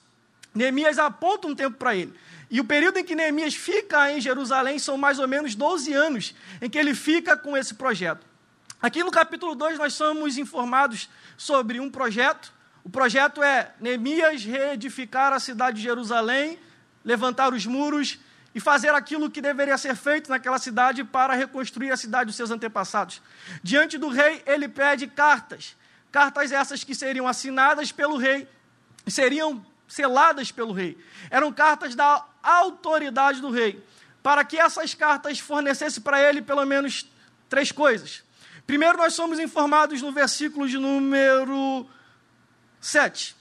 Neemias 0.54 0.98
aponta 0.98 1.48
um 1.48 1.54
tempo 1.54 1.76
para 1.76 1.96
ele. 1.96 2.12
E 2.50 2.61
o 2.61 2.64
período 2.64 2.99
em 2.99 3.04
que 3.04 3.14
Neemias 3.14 3.54
fica 3.54 4.11
em 4.11 4.21
Jerusalém 4.21 4.78
são 4.78 4.99
mais 4.99 5.21
ou 5.21 5.28
menos 5.28 5.54
12 5.54 5.92
anos 5.92 6.35
em 6.61 6.69
que 6.69 6.76
ele 6.76 6.95
fica 6.95 7.37
com 7.37 7.57
esse 7.57 7.75
projeto. 7.75 8.26
Aqui 8.83 9.04
no 9.04 9.11
capítulo 9.11 9.54
2 9.54 9.78
nós 9.78 9.95
somos 9.95 10.37
informados 10.37 11.09
sobre 11.37 11.78
um 11.78 11.88
projeto. 11.88 12.52
O 12.83 12.90
projeto 12.90 13.40
é 13.40 13.73
Neemias 13.78 14.45
reedificar 14.45 15.33
a 15.33 15.38
cidade 15.38 15.76
de 15.76 15.83
Jerusalém, 15.85 16.59
levantar 17.04 17.54
os 17.54 17.66
muros 17.66 18.19
e 18.52 18.59
fazer 18.59 18.92
aquilo 18.95 19.30
que 19.30 19.40
deveria 19.40 19.78
ser 19.78 19.95
feito 19.95 20.28
naquela 20.28 20.59
cidade 20.59 21.04
para 21.04 21.35
reconstruir 21.35 21.92
a 21.92 21.97
cidade 21.97 22.26
dos 22.26 22.37
seus 22.37 22.50
antepassados. 22.50 23.23
Diante 23.62 23.97
do 23.97 24.09
rei, 24.09 24.42
ele 24.45 24.66
pede 24.66 25.07
cartas. 25.07 25.76
Cartas 26.11 26.50
essas 26.50 26.83
que 26.83 26.97
seriam 26.97 27.28
assinadas 27.28 27.92
pelo 27.92 28.16
rei, 28.16 28.49
seriam 29.07 29.64
seladas 29.90 30.52
pelo 30.52 30.73
rei. 30.73 30.97
Eram 31.28 31.52
cartas 31.52 31.94
da 31.94 32.25
autoridade 32.42 33.40
do 33.40 33.50
rei, 33.50 33.85
para 34.23 34.44
que 34.44 34.56
essas 34.56 34.94
cartas 34.94 35.38
fornecessem 35.38 36.02
para 36.02 36.23
ele 36.23 36.40
pelo 36.40 36.64
menos 36.64 37.06
três 37.49 37.73
coisas. 37.73 38.23
Primeiro, 38.66 38.97
nós 38.97 39.14
somos 39.14 39.40
informados 39.40 40.00
no 40.00 40.12
versículo 40.12 40.68
de 40.68 40.78
número 40.78 41.87
7. 42.80 43.35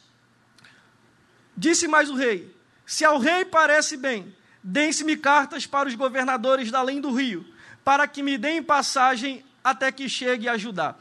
Disse 1.55 1.87
mais 1.87 2.09
o 2.09 2.15
rei: 2.15 2.53
Se 2.85 3.05
ao 3.05 3.19
rei 3.19 3.45
parece 3.45 3.95
bem, 3.95 4.35
deem-se-me 4.63 5.15
cartas 5.15 5.67
para 5.67 5.87
os 5.87 5.95
governadores 5.95 6.71
da 6.71 6.79
além 6.79 6.99
do 6.99 7.13
rio, 7.13 7.45
para 7.83 8.07
que 8.07 8.23
me 8.23 8.37
deem 8.37 8.63
passagem 8.63 9.45
até 9.63 9.91
que 9.91 10.09
chegue 10.09 10.49
a 10.49 10.53
ajudar. 10.53 10.97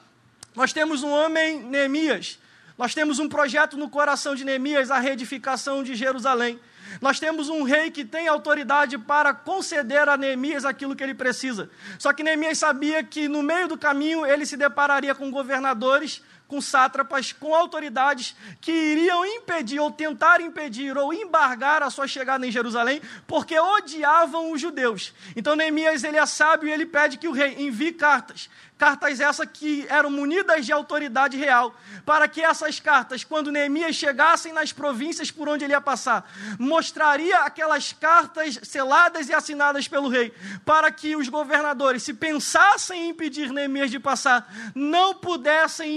Nós 0.55 0.73
temos 0.73 1.03
um 1.03 1.11
homem, 1.11 1.63
Neemias, 1.63 2.39
nós 2.79 2.95
temos 2.95 3.19
um 3.19 3.29
projeto 3.29 3.77
no 3.77 3.91
coração 3.91 4.37
de 4.37 4.45
Neemias, 4.45 4.89
a 4.91 5.01
reedificação 5.01 5.83
de 5.83 5.97
Jerusalém. 5.97 6.61
Nós 7.01 7.19
temos 7.19 7.49
um 7.49 7.65
rei 7.65 7.91
que 7.91 8.05
tem 8.05 8.29
autoridade 8.29 8.97
para 8.97 9.35
conceder 9.35 10.09
a 10.09 10.17
Neemias 10.17 10.65
aquilo 10.65 10.95
que 10.95 11.03
ele 11.03 11.15
precisa. 11.15 11.69
Só 11.99 12.13
que 12.13 12.23
Neemias 12.23 12.59
sabia 12.59 13.03
que 13.03 13.29
no 13.29 13.43
meio 13.43 13.67
do 13.67 13.77
caminho 13.77 14.25
ele 14.25 14.47
se 14.47 14.57
depararia 14.57 15.15
com 15.15 15.31
governadores, 15.31 16.23
com 16.49 16.61
sátrapas, 16.61 17.31
com 17.31 17.55
autoridades 17.55 18.35
que 18.61 18.73
iriam 18.73 19.25
impedir 19.25 19.79
ou 19.79 19.93
tentar 19.93 20.41
impedir 20.41 20.97
ou 20.97 21.13
embargar 21.13 21.83
a 21.83 21.91
sua 21.91 22.09
chegada 22.09 22.47
em 22.47 22.51
Jerusalém, 22.51 23.03
porque 23.27 23.61
odiavam 23.61 24.51
os 24.51 24.61
judeus. 24.61 25.15
Então 25.37 25.55
Neemias 25.55 26.03
ele 26.03 26.17
é 26.17 26.27
sábio 26.27 26.69
e 26.69 26.73
ele 26.73 26.87
pede 26.87 27.19
que 27.19 27.29
o 27.29 27.33
rei 27.33 27.55
envie 27.59 27.93
cartas 27.93 28.49
Cartas 28.79 29.19
essas 29.19 29.49
que 29.53 29.85
eram 29.89 30.09
munidas 30.09 30.65
de 30.65 30.73
autoridade 30.73 31.37
real, 31.37 31.75
para 32.07 32.29
que 32.29 32.41
essas 32.41 32.79
cartas, 32.79 33.25
quando 33.25 33.51
Neemias 33.51 33.97
chegassem 33.97 34.53
nas 34.53 34.73
províncias 34.73 35.33
por 35.33 35.49
onde 35.49 35.65
ele 35.65 35.73
ia 35.73 35.81
passar, 35.81 36.31
mostraria 36.61 37.41
aquelas 37.41 37.93
cartas 37.93 38.57
seladas 38.63 39.29
e 39.29 39.35
assinadas 39.35 39.89
pelo 39.89 40.09
rei, 40.09 40.33
para 40.65 40.93
que 40.93 41.17
os 41.17 41.29
governadores, 41.29 42.05
se 42.05 42.15
pensassem 42.15 43.07
em 43.07 43.09
impedir 43.09 43.53
Neemias 43.53 43.91
de 43.91 43.99
passar, 43.99 44.49
não 44.77 45.13
pudessem 45.13 45.97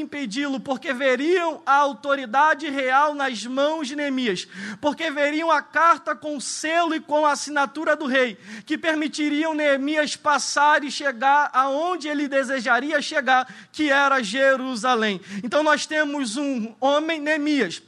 porque 0.60 0.94
veriam 0.94 1.62
a 1.66 1.76
autoridade 1.76 2.70
real 2.70 3.14
nas 3.14 3.46
mãos 3.46 3.88
de 3.88 3.96
Neemias, 3.96 4.48
porque 4.80 5.10
veriam 5.12 5.52
a 5.52 5.62
carta 5.62 6.16
com 6.16 6.40
selo 6.40 6.96
e 6.96 7.00
com 7.00 7.26
a 7.26 7.32
assinatura 7.32 7.96
do 7.96 8.06
rei, 8.06 8.38
que 8.66 8.78
permitiriam 8.78 9.54
Neemias 9.54 10.16
passar 10.16 10.84
e 10.84 10.92
chegar 10.92 11.50
aonde 11.54 12.08
ele 12.08 12.28
desejaria 12.28 13.02
chegar, 13.02 13.48
que 13.72 13.90
era 13.90 14.24
Jerusalém. 14.24 15.22
Então 15.44 15.64
nós 15.64 15.86
temos 15.86 16.38
um 16.38 16.74
homem, 16.80 17.20
Neemias, 17.20 17.82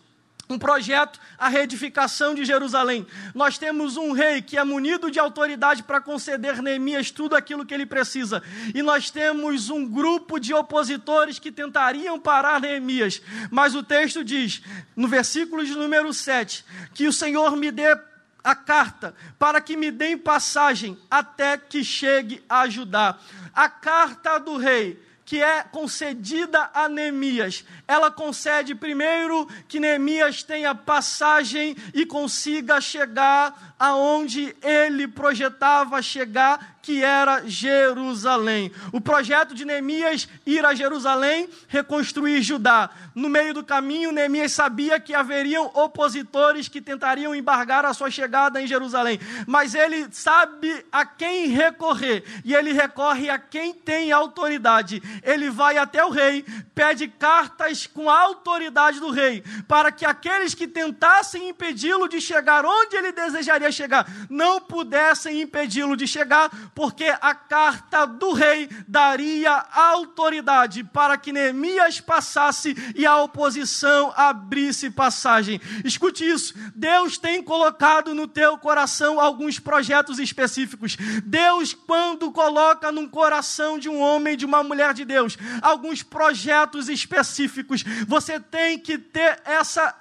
um 0.54 0.60
projeto, 0.60 1.20
a 1.38 1.50
reedificação 1.50 2.34
de 2.34 2.46
Jerusalém. 2.46 3.06
Nós 3.34 3.58
temos 3.58 3.98
um 3.98 4.12
rei 4.12 4.42
que 4.42 4.58
é 4.58 4.64
munido 4.64 5.10
de 5.10 5.20
autoridade 5.20 5.84
para 5.84 6.00
conceder 6.00 6.62
Neemias 6.62 7.12
tudo 7.12 7.36
aquilo 7.36 7.66
que 7.66 7.74
ele 7.74 7.86
precisa. 7.86 8.42
E 8.74 8.82
nós 8.82 9.10
temos 9.10 9.70
um 9.70 9.86
grupo 9.86 10.40
de 10.40 10.54
opositores 10.54 11.40
que 11.40 11.52
tentariam 11.52 12.20
parar 12.20 12.62
Neemias. 12.62 13.22
Mas 13.52 13.76
o 13.76 13.84
texto 13.84 14.24
diz, 14.24 14.62
no 14.96 15.08
versículo 15.08 15.66
de 15.66 15.74
número 15.74 16.14
7, 16.14 16.64
que 16.94 17.08
o 17.08 17.14
Senhor 17.14 17.56
me 17.56 17.72
dê 17.72 17.98
a 18.44 18.56
carta 18.56 19.16
para 19.40 19.62
que 19.62 19.78
me 19.78 19.90
deem 19.90 20.18
passagem 20.18 20.98
até 21.10 21.58
que 21.58 21.84
chegue 21.84 22.44
a 22.48 22.62
ajudar. 22.62 23.22
A 23.54 23.70
carta 23.70 24.38
do 24.38 24.58
rei 24.58 25.02
que 25.26 25.42
é 25.42 25.64
concedida 25.64 26.70
a 26.74 26.90
Neemias. 26.90 27.64
Ela 27.88 28.12
concede 28.12 28.76
primeiro 28.76 29.48
que 29.68 29.80
Neemias 29.80 30.44
tenha 30.44 30.76
passagem 30.76 31.76
e 31.94 32.06
consiga 32.06 32.82
chegar 32.82 33.76
aonde 33.80 34.56
ele 34.62 35.08
projetava 35.08 36.02
chegar 36.02 36.73
que 36.84 37.02
era 37.02 37.48
Jerusalém. 37.48 38.70
O 38.92 39.00
projeto 39.00 39.56
de 39.56 39.64
Neemias 39.64 40.28
ir 40.46 40.66
a 40.66 40.76
Jerusalém, 40.76 41.48
reconstruir 41.70 42.42
Judá. 42.42 42.90
No 43.16 43.30
meio 43.30 43.54
do 43.54 43.64
caminho, 43.64 44.12
Neemias 44.12 44.52
sabia 44.52 45.00
que 45.00 45.14
haveriam 45.14 45.72
opositores 45.74 46.68
que 46.68 46.82
tentariam 46.82 47.34
embargar 47.34 47.86
a 47.86 47.94
sua 47.94 48.12
chegada 48.12 48.62
em 48.62 48.68
Jerusalém, 48.68 49.18
mas 49.48 49.74
ele 49.74 50.08
sabe 50.12 50.86
a 50.92 51.06
quem 51.06 51.48
recorrer, 51.48 52.24
e 52.44 52.54
ele 52.54 52.74
recorre 52.74 53.30
a 53.30 53.40
quem 53.40 53.74
tem 53.74 54.12
autoridade. 54.12 55.02
Ele 55.24 55.50
vai 55.50 55.78
até 55.78 56.04
o 56.04 56.10
rei, 56.10 56.44
pede 56.76 57.08
cartas 57.08 57.88
com 57.88 58.10
a 58.10 58.20
autoridade 58.20 59.00
do 59.00 59.10
rei, 59.10 59.42
para 59.70 59.90
que 59.90 60.06
aqueles 60.06 60.54
que 60.54 60.68
tentassem 60.68 61.48
impedi-lo 61.48 62.10
de 62.10 62.20
chegar 62.20 62.66
onde 62.66 62.98
ele 62.98 63.14
desejaria 63.14 63.72
chegar, 63.72 64.06
não 64.30 64.60
pudessem 64.60 65.42
impedi-lo 65.42 65.96
de 65.96 66.06
chegar, 66.06 66.50
porque 66.76 67.06
a 67.22 67.36
carta 67.36 68.06
do 68.06 68.34
rei 68.34 68.70
daria 68.88 69.66
autoridade 69.74 70.84
para 70.84 71.18
que 71.18 71.32
Neemias 71.32 72.00
passasse 72.02 72.76
e 72.96 73.06
a 73.06 73.18
oposição 73.18 74.14
abrisse 74.16 74.90
passagem. 74.90 75.62
Escute 75.84 76.28
isso: 76.28 76.54
Deus 76.76 77.18
tem 77.18 77.42
colocado 77.44 78.14
no 78.14 78.28
teu 78.28 78.58
coração 78.58 79.20
alguns 79.20 79.60
projetos 79.60 80.20
específicos. 80.20 80.98
Deus, 81.24 81.74
quando 81.74 82.32
coloca 82.32 82.92
no 82.92 83.10
coração 83.10 83.78
de 83.78 83.90
um 83.90 84.00
homem, 84.00 84.38
de 84.38 84.46
uma 84.46 84.64
mulher 84.64 84.94
de 84.94 85.06
Deus, 85.06 85.38
alguns 85.62 86.02
projetos 86.02 86.90
específicos, 86.90 87.84
você 88.08 88.40
tem 88.40 88.80
que 88.80 88.98
ter 88.98 89.42
essa, 89.46 89.96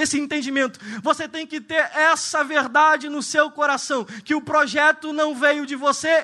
esse 0.00 0.18
entendimento, 0.18 0.80
você 1.02 1.28
tem 1.28 1.46
que 1.46 1.60
ter 1.60 1.90
essa 1.94 2.42
verdade 2.42 3.08
no 3.08 3.22
seu 3.22 3.50
coração: 3.50 4.04
que 4.24 4.34
o 4.34 4.40
projeto 4.40 5.12
não 5.12 5.34
veio 5.34 5.66
de 5.66 5.76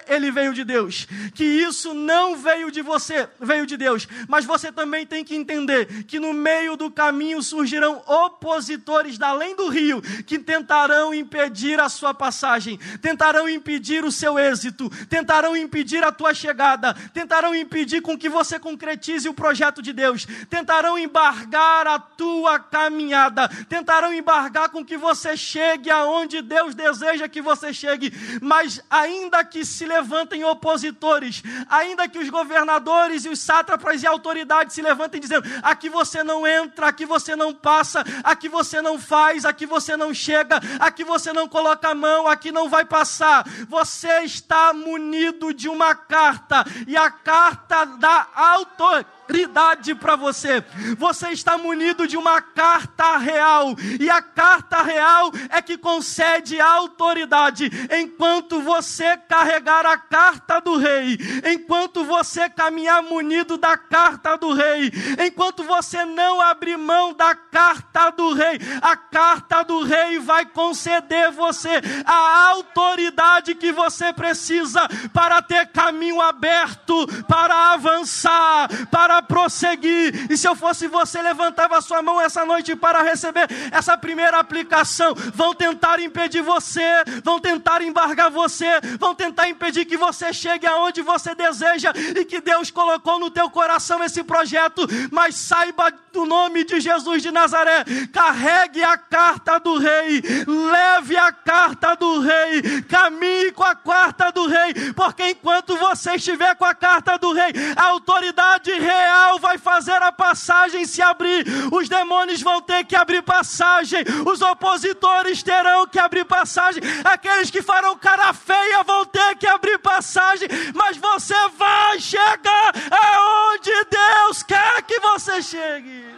ele 0.09 0.31
veio 0.31 0.55
de 0.55 0.65
Deus. 0.65 1.07
Que 1.35 1.45
isso 1.45 1.93
não 1.95 2.37
veio 2.37 2.71
de 2.71 2.83
você, 2.83 3.29
veio 3.41 3.67
de 3.67 3.77
Deus. 3.77 4.07
Mas 4.29 4.45
você 4.45 4.71
também 4.71 5.05
tem 5.07 5.25
que 5.25 5.35
entender 5.35 6.05
que 6.05 6.21
no 6.21 6.33
meio 6.33 6.77
do 6.77 6.91
caminho 6.91 7.43
surgirão 7.43 8.03
opositores 8.07 9.19
da 9.19 9.33
além 9.33 9.57
do 9.57 9.69
rio 9.69 10.01
que 10.27 10.39
tentarão 10.39 11.13
impedir 11.13 11.81
a 11.81 11.89
sua 11.89 12.15
passagem, 12.15 12.79
tentarão 13.01 13.49
impedir 13.49 14.05
o 14.05 14.13
seu 14.13 14.39
êxito, 14.39 14.89
tentarão 15.09 15.57
impedir 15.57 16.05
a 16.05 16.13
tua 16.13 16.33
chegada, 16.33 16.95
tentarão 17.13 17.55
impedir 17.55 18.01
com 18.01 18.17
que 18.17 18.29
você 18.29 18.59
concretize 18.59 19.29
o 19.29 19.35
projeto 19.35 19.83
de 19.83 19.93
Deus, 19.93 20.27
tentarão 20.49 20.99
embargar 20.99 21.87
a 21.87 21.99
tua 21.99 22.59
caminhada, 22.59 23.49
tentarão 23.69 24.13
embargar 24.13 24.69
com 24.69 24.85
que 24.85 24.97
você 24.97 25.37
chegue 25.37 25.91
aonde 25.91 26.43
Deus 26.43 26.75
deseja 26.75 27.29
que 27.29 27.41
você 27.41 27.73
chegue, 27.73 28.13
mas 28.41 28.83
ainda 28.91 29.45
que 29.45 29.65
se 29.65 29.82
se 29.83 29.87
levantem 29.87 30.45
opositores, 30.45 31.43
ainda 31.69 32.09
que 32.09 32.19
os 32.19 32.31
governadores 32.31 33.25
e 33.25 33.29
os 33.29 33.41
sátrapas 33.41 34.03
e 34.03 34.07
autoridades 34.07 34.75
se 34.75 34.81
levantem 34.81 35.21
dizendo: 35.21 35.45
aqui 35.61 35.89
você 35.89 36.23
não 36.23 36.47
entra, 36.47 36.87
aqui 36.87 37.05
você 37.05 37.35
não 37.35 37.53
passa, 37.53 38.05
aqui 38.23 38.49
você 38.49 38.81
não 38.81 38.97
faz, 38.97 39.45
aqui 39.45 39.67
você 39.67 39.97
não 39.97 40.15
chega, 40.15 40.61
aqui 40.79 41.03
você 41.03 41.33
não 41.33 41.49
coloca 41.49 41.89
a 41.89 41.95
mão, 41.95 42.29
aqui 42.29 42.53
não 42.53 42.69
vai 42.69 42.85
passar. 42.85 43.45
Você 43.69 44.21
está 44.21 44.73
munido 44.73 45.53
de 45.53 45.69
uma 45.69 45.97
carta, 45.97 46.65
e 46.87 46.97
a 46.97 47.11
carta 47.11 47.85
da 47.85 48.29
autoridade 48.35 49.22
autoridade 49.33 49.95
para 49.95 50.15
você. 50.15 50.63
Você 50.99 51.31
está 51.31 51.57
munido 51.57 52.07
de 52.07 52.17
uma 52.17 52.43
carta 52.43 53.17
real, 53.17 53.75
e 53.99 54.11
a 54.11 54.21
carta 54.21 54.83
real 54.83 55.33
é 55.49 55.63
que 55.63 55.79
concede 55.79 56.61
autoridade. 56.61 57.71
Enquanto 57.91 58.61
você 58.61 59.17
carregar 59.17 59.87
a 59.87 59.97
carta 59.97 60.61
do 60.61 60.77
rei, 60.77 61.19
enquanto 61.51 62.05
você 62.05 62.49
caminhar 62.51 63.03
munido 63.03 63.57
da 63.57 63.77
carta 63.77 64.37
do 64.37 64.53
rei, 64.53 64.93
enquanto 65.27 65.65
você 65.65 66.05
não 66.05 66.41
abrir 66.41 66.77
mão 66.77 67.15
da 67.15 67.35
carta 67.35 68.11
do 68.11 68.35
rei, 68.35 68.59
a 68.83 68.97
carta 68.97 69.63
do 69.63 69.83
rei 69.83 70.19
vai 70.19 70.45
conceder 70.45 71.31
você 71.31 71.81
a 72.05 72.49
autoridade 72.51 73.55
que 73.55 73.73
você 73.73 74.13
precisa 74.13 74.87
para 75.13 75.41
ter 75.41 75.69
caminho 75.69 76.21
aberto, 76.21 77.07
para 77.25 77.73
avançar, 77.73 78.69
para 78.91 79.22
prosseguir. 79.23 80.31
E 80.31 80.37
se 80.37 80.47
eu 80.47 80.55
fosse 80.55 80.87
você, 80.87 81.21
levantava 81.23 81.79
a 81.79 81.81
sua 81.81 82.03
mão 82.03 82.21
essa 82.21 82.45
noite 82.45 82.77
para 82.77 83.03
receber 83.03 83.49
essa 83.71 83.97
primeira 83.97 84.39
aplicação. 84.39 85.15
Vão 85.35 85.55
tentar 85.55 86.01
impedir 86.01 86.43
você, 86.43 87.05
vão 87.23 87.39
tentar 87.39 87.83
embargar 87.83 88.31
você, 88.31 88.81
vão 88.99 89.15
tentar 89.15 89.49
impedir 89.49 89.85
que 89.85 89.97
você 89.97 90.33
chegue 90.33 90.67
aonde 90.67 91.03
você 91.03 91.35
deseja 91.35 91.93
e 92.17 92.25
que 92.25 92.41
Deus 92.41 92.71
colocou 92.71 93.19
no 93.19 93.31
teu 93.31 93.49
coração 93.51 94.03
esse 94.03 94.23
projeto. 94.23 94.87
Mas 95.11 95.37
saiba 95.37 95.93
do 96.13 96.27
nome 96.27 96.65
de 96.65 96.81
Jesus 96.81 97.23
de 97.23 97.31
Nazaré, 97.31 97.85
carregue 98.13 98.85
a 98.85 98.97
carta 98.97 99.59
do 99.59 99.79
rei, 99.79 100.23
leve 100.47 101.17
a 101.17 101.33
carta 101.33 101.95
do 101.97 102.21
rei, 102.21 102.83
caminhe 102.83 103.51
com 103.53 103.65
a 103.65 103.75
carta 103.75 104.31
do 104.31 104.47
rei, 104.47 104.75
porque 104.95 105.31
enquanto 105.31 105.77
você 105.77 106.17
estiver 106.17 106.55
com 106.57 106.65
a 106.65 106.75
carta 106.75 107.17
do 107.17 107.33
rei, 107.33 107.53
a 107.77 107.85
autoridade 107.85 108.73
real 109.03 109.39
vai 109.39 109.59
fazer 109.59 110.01
a 110.03 110.13
passagem 110.13 110.85
se 110.85 111.03
abrir, 111.03 111.45
os 111.73 111.89
demônios 111.89 112.41
vão 112.41 112.61
ter 112.61 112.85
que 112.85 112.95
abrir 112.95 113.23
passagem, 113.23 114.05
os 114.27 114.41
opositores 114.41 115.43
terão 115.43 115.87
que 115.87 115.99
abrir 115.99 116.25
passagem, 116.25 116.83
aqueles 117.05 117.51
que 117.51 117.63
farão 117.63 117.97
cara 117.99 118.33
feia 118.33 118.83
vão 118.85 119.05
ter 119.05 119.37
que 119.37 119.47
abrir 119.47 119.79
passagem, 119.79 120.49
mas 120.75 120.97
você 120.97 121.49
vai 121.57 122.01
chegar 122.01 122.73
aonde 122.91 123.73
Deus 123.91 124.43
quer 124.43 124.83
que 124.83 124.99
você 125.01 125.43
chegue. 125.43 126.13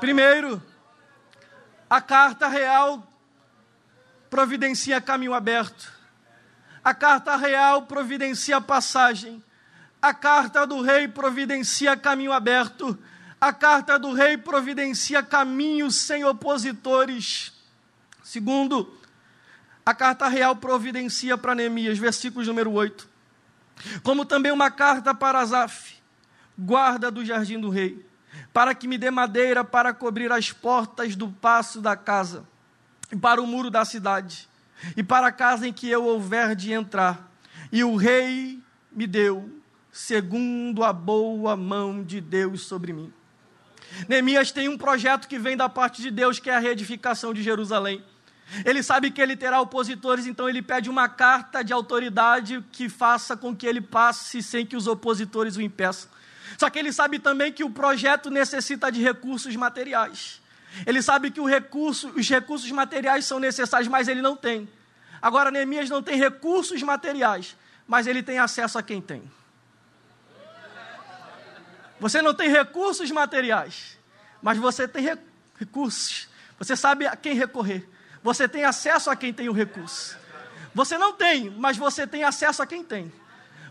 Primeiro, 0.00 0.60
a 1.88 2.00
carta 2.00 2.48
real 2.48 3.06
providencia 4.28 5.00
caminho 5.00 5.34
aberto. 5.34 6.01
A 6.84 6.94
carta 6.94 7.36
real 7.36 7.82
providencia 7.82 8.60
passagem. 8.60 9.42
A 10.00 10.12
carta 10.12 10.66
do 10.66 10.80
rei 10.82 11.06
providencia 11.08 11.96
caminho 11.96 12.32
aberto. 12.32 12.98
A 13.40 13.52
carta 13.52 13.98
do 13.98 14.12
rei 14.12 14.36
providencia 14.36 15.22
caminho 15.22 15.90
sem 15.90 16.24
opositores. 16.24 17.52
Segundo, 18.22 18.96
a 19.84 19.94
carta 19.94 20.28
real 20.28 20.56
providencia 20.56 21.36
para 21.36 21.54
Neemias, 21.54 21.98
versículo 21.98 22.44
número 22.46 22.72
8. 22.72 23.08
Como 24.02 24.24
também 24.24 24.52
uma 24.52 24.70
carta 24.70 25.14
para 25.14 25.40
Azaf, 25.40 25.96
guarda 26.56 27.10
do 27.10 27.24
jardim 27.24 27.58
do 27.58 27.68
rei 27.68 28.12
para 28.52 28.74
que 28.74 28.86
me 28.86 28.98
dê 28.98 29.10
madeira 29.10 29.64
para 29.64 29.92
cobrir 29.92 30.30
as 30.30 30.52
portas 30.52 31.16
do 31.16 31.28
passo 31.28 31.80
da 31.80 31.96
casa, 31.96 32.44
e 33.10 33.16
para 33.16 33.40
o 33.40 33.46
muro 33.46 33.70
da 33.70 33.84
cidade, 33.84 34.48
e 34.96 35.02
para 35.02 35.28
a 35.28 35.32
casa 35.32 35.66
em 35.66 35.72
que 35.72 35.88
eu 35.88 36.04
houver 36.04 36.54
de 36.54 36.72
entrar. 36.72 37.30
E 37.70 37.82
o 37.84 37.96
rei 37.96 38.60
me 38.90 39.06
deu, 39.06 39.50
segundo 39.90 40.84
a 40.84 40.92
boa 40.92 41.56
mão 41.56 42.02
de 42.02 42.20
Deus 42.20 42.62
sobre 42.62 42.92
mim. 42.92 43.12
Neemias 44.08 44.50
tem 44.50 44.68
um 44.68 44.78
projeto 44.78 45.28
que 45.28 45.38
vem 45.38 45.56
da 45.56 45.68
parte 45.68 46.00
de 46.02 46.10
Deus, 46.10 46.38
que 46.38 46.50
é 46.50 46.54
a 46.54 46.58
reedificação 46.58 47.32
de 47.32 47.42
Jerusalém. 47.42 48.02
Ele 48.64 48.82
sabe 48.82 49.10
que 49.10 49.20
ele 49.20 49.36
terá 49.36 49.60
opositores, 49.60 50.26
então 50.26 50.48
ele 50.48 50.60
pede 50.60 50.90
uma 50.90 51.08
carta 51.08 51.62
de 51.62 51.72
autoridade 51.72 52.62
que 52.70 52.88
faça 52.88 53.36
com 53.36 53.56
que 53.56 53.66
ele 53.66 53.80
passe 53.80 54.42
sem 54.42 54.66
que 54.66 54.76
os 54.76 54.86
opositores 54.86 55.56
o 55.56 55.62
impeçam. 55.62 56.10
Só 56.58 56.68
que 56.68 56.78
ele 56.78 56.92
sabe 56.92 57.18
também 57.18 57.50
que 57.50 57.64
o 57.64 57.70
projeto 57.70 58.30
necessita 58.30 58.92
de 58.92 59.00
recursos 59.00 59.56
materiais. 59.56 60.41
Ele 60.86 61.02
sabe 61.02 61.30
que 61.30 61.40
recurso, 61.40 62.08
os 62.16 62.28
recursos 62.28 62.70
materiais 62.70 63.24
são 63.24 63.38
necessários, 63.38 63.88
mas 63.88 64.08
ele 64.08 64.22
não 64.22 64.36
tem. 64.36 64.68
Agora, 65.20 65.50
Neemias 65.50 65.88
não 65.88 66.02
tem 66.02 66.16
recursos 66.16 66.82
materiais, 66.82 67.56
mas 67.86 68.06
ele 68.06 68.22
tem 68.22 68.38
acesso 68.38 68.78
a 68.78 68.82
quem 68.82 69.00
tem. 69.00 69.30
Você 72.00 72.20
não 72.20 72.34
tem 72.34 72.48
recursos 72.48 73.10
materiais, 73.10 73.96
mas 74.42 74.58
você 74.58 74.88
tem 74.88 75.16
recursos. 75.56 76.28
Você 76.58 76.74
sabe 76.76 77.06
a 77.06 77.14
quem 77.14 77.34
recorrer. 77.34 77.88
Você 78.22 78.48
tem 78.48 78.64
acesso 78.64 79.10
a 79.10 79.16
quem 79.16 79.32
tem 79.32 79.48
o 79.48 79.52
recurso. 79.52 80.16
Você 80.74 80.96
não 80.96 81.12
tem, 81.12 81.50
mas 81.50 81.76
você 81.76 82.06
tem 82.06 82.24
acesso 82.24 82.62
a 82.62 82.66
quem 82.66 82.82
tem. 82.82 83.12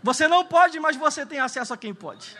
Você 0.02 0.26
não 0.26 0.44
pode, 0.44 0.80
mas 0.80 0.96
você 0.96 1.26
tem 1.26 1.40
acesso 1.40 1.74
a 1.74 1.76
quem 1.76 1.92
pode. 1.92 2.36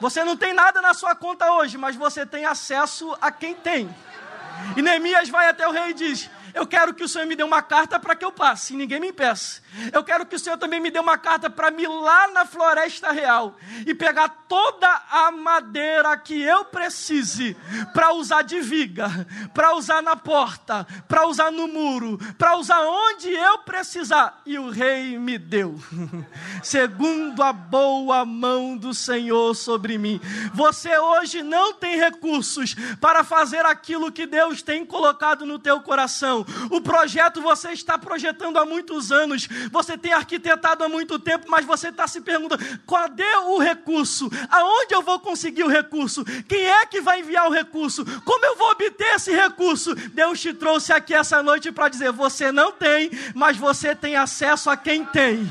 Você 0.00 0.22
não 0.22 0.36
tem 0.36 0.52
nada 0.52 0.80
na 0.80 0.94
sua 0.94 1.14
conta 1.14 1.50
hoje, 1.52 1.76
mas 1.76 1.96
você 1.96 2.24
tem 2.24 2.44
acesso 2.44 3.16
a 3.20 3.32
quem 3.32 3.54
tem. 3.54 3.88
E 4.76 4.82
Neemias 4.82 5.28
vai 5.28 5.48
até 5.48 5.66
o 5.66 5.72
rei 5.72 5.90
e 5.90 5.94
diz: 5.94 6.30
eu 6.54 6.66
quero 6.66 6.94
que 6.94 7.04
o 7.04 7.08
Senhor 7.08 7.26
me 7.26 7.36
dê 7.36 7.42
uma 7.42 7.62
carta 7.62 7.98
para 7.98 8.14
que 8.14 8.24
eu 8.24 8.32
passe, 8.32 8.74
e 8.74 8.76
ninguém 8.76 9.00
me 9.00 9.08
impeça. 9.08 9.60
Eu 9.92 10.02
quero 10.02 10.24
que 10.26 10.36
o 10.36 10.38
Senhor 10.38 10.56
também 10.56 10.80
me 10.80 10.90
dê 10.90 10.98
uma 10.98 11.18
carta 11.18 11.50
para 11.50 11.70
me 11.70 11.82
ir 11.82 11.88
lá 11.88 12.28
na 12.32 12.46
floresta 12.46 13.12
real 13.12 13.56
e 13.86 13.94
pegar 13.94 14.28
toda 14.48 14.88
a 15.10 15.30
madeira 15.30 16.16
que 16.16 16.40
eu 16.40 16.64
precise 16.64 17.56
para 17.92 18.12
usar 18.12 18.42
de 18.42 18.60
viga, 18.60 19.08
para 19.52 19.74
usar 19.74 20.02
na 20.02 20.16
porta, 20.16 20.86
para 21.06 21.26
usar 21.26 21.52
no 21.52 21.68
muro, 21.68 22.18
para 22.38 22.56
usar 22.56 22.80
onde 22.80 23.30
eu 23.30 23.58
precisar. 23.58 24.40
E 24.46 24.58
o 24.58 24.70
rei 24.70 25.18
me 25.18 25.38
deu, 25.38 25.78
segundo 26.62 27.42
a 27.42 27.52
boa 27.52 28.24
mão 28.24 28.76
do 28.76 28.94
Senhor 28.94 29.54
sobre 29.54 29.98
mim. 29.98 30.20
Você 30.54 30.96
hoje 30.98 31.42
não 31.42 31.74
tem 31.74 31.96
recursos 31.96 32.74
para 33.00 33.22
fazer 33.22 33.64
aquilo 33.66 34.10
que 34.10 34.26
Deus 34.26 34.47
tem 34.62 34.84
colocado 34.84 35.46
no 35.46 35.58
teu 35.58 35.80
coração 35.80 36.46
o 36.70 36.80
projeto 36.80 37.40
você 37.40 37.72
está 37.72 37.98
projetando 37.98 38.58
há 38.58 38.64
muitos 38.64 39.12
anos, 39.12 39.48
você 39.70 39.96
tem 39.96 40.12
arquitetado 40.12 40.84
há 40.84 40.88
muito 40.88 41.18
tempo, 41.18 41.46
mas 41.48 41.64
você 41.64 41.88
está 41.88 42.06
se 42.06 42.20
perguntando: 42.20 42.64
cadê 42.86 43.36
o 43.46 43.58
recurso? 43.58 44.30
Aonde 44.50 44.94
eu 44.94 45.02
vou 45.02 45.18
conseguir 45.20 45.64
o 45.64 45.68
recurso? 45.68 46.24
Quem 46.46 46.64
é 46.64 46.86
que 46.86 47.00
vai 47.00 47.20
enviar 47.20 47.48
o 47.48 47.52
recurso? 47.52 48.04
Como 48.22 48.44
eu 48.44 48.56
vou 48.56 48.70
obter 48.70 49.14
esse 49.14 49.32
recurso? 49.32 49.94
Deus 49.94 50.40
te 50.40 50.52
trouxe 50.52 50.92
aqui 50.92 51.14
essa 51.14 51.42
noite 51.42 51.70
para 51.72 51.88
dizer: 51.88 52.12
você 52.12 52.50
não 52.50 52.72
tem, 52.72 53.10
mas 53.34 53.56
você 53.56 53.94
tem 53.94 54.16
acesso 54.16 54.70
a 54.70 54.76
quem 54.76 55.04
tem. 55.04 55.46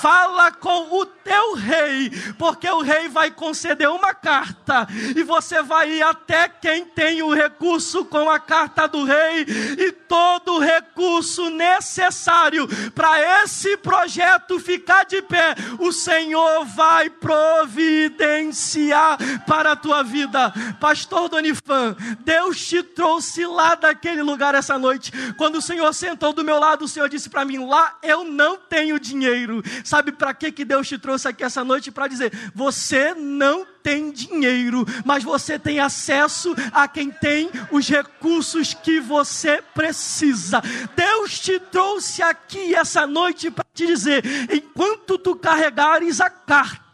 Fala 0.00 0.50
com 0.50 0.98
o 0.98 1.06
teu 1.06 1.54
rei, 1.54 2.10
porque 2.38 2.68
o 2.68 2.80
rei 2.80 3.08
vai 3.08 3.30
conceder 3.30 3.88
uma 3.88 4.14
carta 4.14 4.88
e 5.16 5.22
você 5.22 5.62
vai 5.62 5.90
ir 5.90 6.02
até 6.02 6.48
quem 6.48 6.84
tem 6.84 7.22
o 7.22 7.32
recurso 7.32 8.04
com 8.04 8.28
a 8.28 8.39
carta 8.40 8.88
do 8.88 9.04
rei 9.04 9.46
e 9.78 9.92
todo 9.92 10.54
o 10.54 10.58
recurso 10.58 11.50
necessário 11.50 12.66
para 12.94 13.44
esse 13.44 13.76
projeto 13.76 14.58
ficar 14.58 15.04
de 15.04 15.20
pé, 15.22 15.54
o 15.78 15.92
Senhor 15.92 16.64
vai 16.64 17.10
providenciar 17.10 19.18
para 19.46 19.72
a 19.72 19.76
tua 19.76 20.02
vida. 20.02 20.52
Pastor 20.80 21.28
Donifan, 21.28 21.96
Deus 22.20 22.66
te 22.66 22.82
trouxe 22.82 23.46
lá 23.46 23.74
daquele 23.74 24.22
lugar 24.22 24.54
essa 24.54 24.78
noite. 24.78 25.12
Quando 25.36 25.56
o 25.56 25.62
Senhor 25.62 25.92
sentou 25.92 26.32
do 26.32 26.44
meu 26.44 26.58
lado, 26.58 26.84
o 26.84 26.88
Senhor 26.88 27.08
disse 27.08 27.28
para 27.28 27.44
mim: 27.44 27.66
Lá 27.66 27.98
eu 28.02 28.24
não 28.24 28.56
tenho 28.56 28.98
dinheiro. 28.98 29.62
Sabe 29.84 30.12
para 30.12 30.34
que, 30.34 30.52
que 30.52 30.64
Deus 30.64 30.88
te 30.88 30.98
trouxe 30.98 31.28
aqui 31.28 31.44
essa 31.44 31.64
noite? 31.64 31.90
Para 31.90 32.08
dizer: 32.08 32.32
Você 32.54 33.14
não 33.14 33.64
tem 33.64 33.79
dinheiro, 34.12 34.84
mas 35.04 35.24
você 35.24 35.58
tem 35.58 35.80
acesso 35.80 36.54
a 36.72 36.86
quem 36.86 37.10
tem 37.10 37.50
os 37.70 37.88
recursos 37.88 38.74
que 38.74 39.00
você 39.00 39.62
precisa. 39.74 40.62
Deus 40.94 41.38
te 41.38 41.58
trouxe 41.58 42.22
aqui 42.22 42.74
essa 42.74 43.06
noite 43.06 43.50
para 43.50 43.64
te 43.74 43.86
dizer: 43.86 44.24
enquanto 44.52 45.18
tu 45.18 45.34
carregares 45.36 46.20
a 46.20 46.30
carta, 46.30 46.89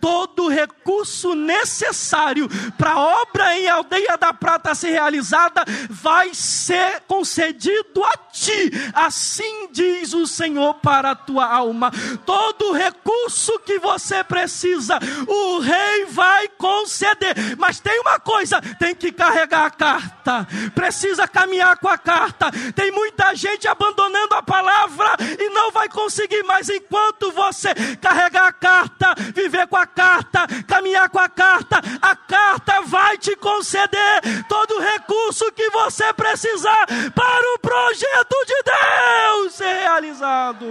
todo 0.00 0.48
recurso 0.48 1.34
necessário 1.34 2.48
para 2.76 2.92
a 2.92 3.00
obra 3.22 3.58
em 3.58 3.68
Aldeia 3.68 4.16
da 4.16 4.32
Prata 4.32 4.74
ser 4.74 4.90
realizada 4.90 5.64
vai 5.90 6.34
ser 6.34 7.02
concedido 7.06 8.04
a 8.04 8.16
ti. 8.32 8.70
Assim 8.94 9.68
diz 9.72 10.12
o 10.12 10.26
Senhor 10.26 10.74
para 10.74 11.10
a 11.10 11.14
tua 11.14 11.46
alma. 11.46 11.90
Todo 12.24 12.72
recurso 12.72 13.58
que 13.60 13.78
você 13.78 14.22
precisa, 14.24 14.98
o 15.26 15.58
rei 15.58 16.06
vai 16.06 16.48
conceder. 16.48 17.34
Mas 17.56 17.80
tem 17.80 18.00
uma 18.00 18.18
coisa: 18.18 18.60
tem 18.78 18.94
que 18.94 19.12
carregar 19.12 19.66
a 19.66 19.70
carta, 19.70 20.46
precisa 20.74 21.26
caminhar 21.26 21.78
com 21.78 21.88
a 21.88 21.98
carta. 21.98 22.50
Tem 22.74 22.90
muita 22.90 23.34
gente 23.34 23.66
abandonando 23.66 24.34
a 24.34 24.42
palavra 24.42 25.16
e 25.38 25.50
não 25.50 25.70
vai 25.70 25.88
conseguir 25.88 26.42
mais 26.44 26.68
enquanto 26.68 27.32
você 27.32 27.74
carregar 28.00 28.46
a 28.46 28.52
carta, 28.52 29.14
viver 29.38 29.68
com 29.68 29.76
a 29.76 29.86
carta, 29.86 30.46
caminhar 30.66 31.08
com 31.08 31.18
a 31.18 31.28
carta. 31.28 31.76
A 32.02 32.16
carta 32.16 32.82
vai 32.82 33.16
te 33.18 33.36
conceder 33.36 34.44
todo 34.48 34.72
o 34.76 34.80
recurso 34.80 35.50
que 35.52 35.70
você 35.70 36.12
precisar 36.12 36.86
para 37.14 37.54
o 37.54 37.58
projeto 37.60 38.36
de 38.46 38.62
Deus 38.64 39.54
ser 39.54 39.72
realizado. 39.74 40.66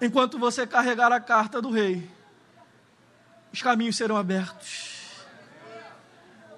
Enquanto 0.00 0.38
você 0.38 0.64
carregar 0.64 1.10
a 1.10 1.20
carta 1.20 1.60
do 1.60 1.70
rei, 1.70 2.08
os 3.52 3.60
caminhos 3.60 3.96
serão 3.96 4.16
abertos. 4.16 4.97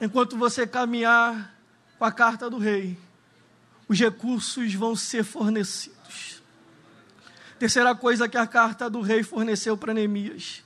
Enquanto 0.00 0.36
você 0.36 0.66
caminhar 0.66 1.54
com 1.98 2.04
a 2.04 2.10
carta 2.12 2.48
do 2.48 2.56
rei, 2.56 2.98
os 3.86 3.98
recursos 3.98 4.72
vão 4.72 4.96
ser 4.96 5.22
fornecidos. 5.24 6.40
Terceira 7.58 7.94
coisa 7.94 8.26
que 8.26 8.38
a 8.38 8.46
carta 8.46 8.88
do 8.88 9.02
rei 9.02 9.22
forneceu 9.22 9.76
para 9.76 9.92
Neemias, 9.92 10.64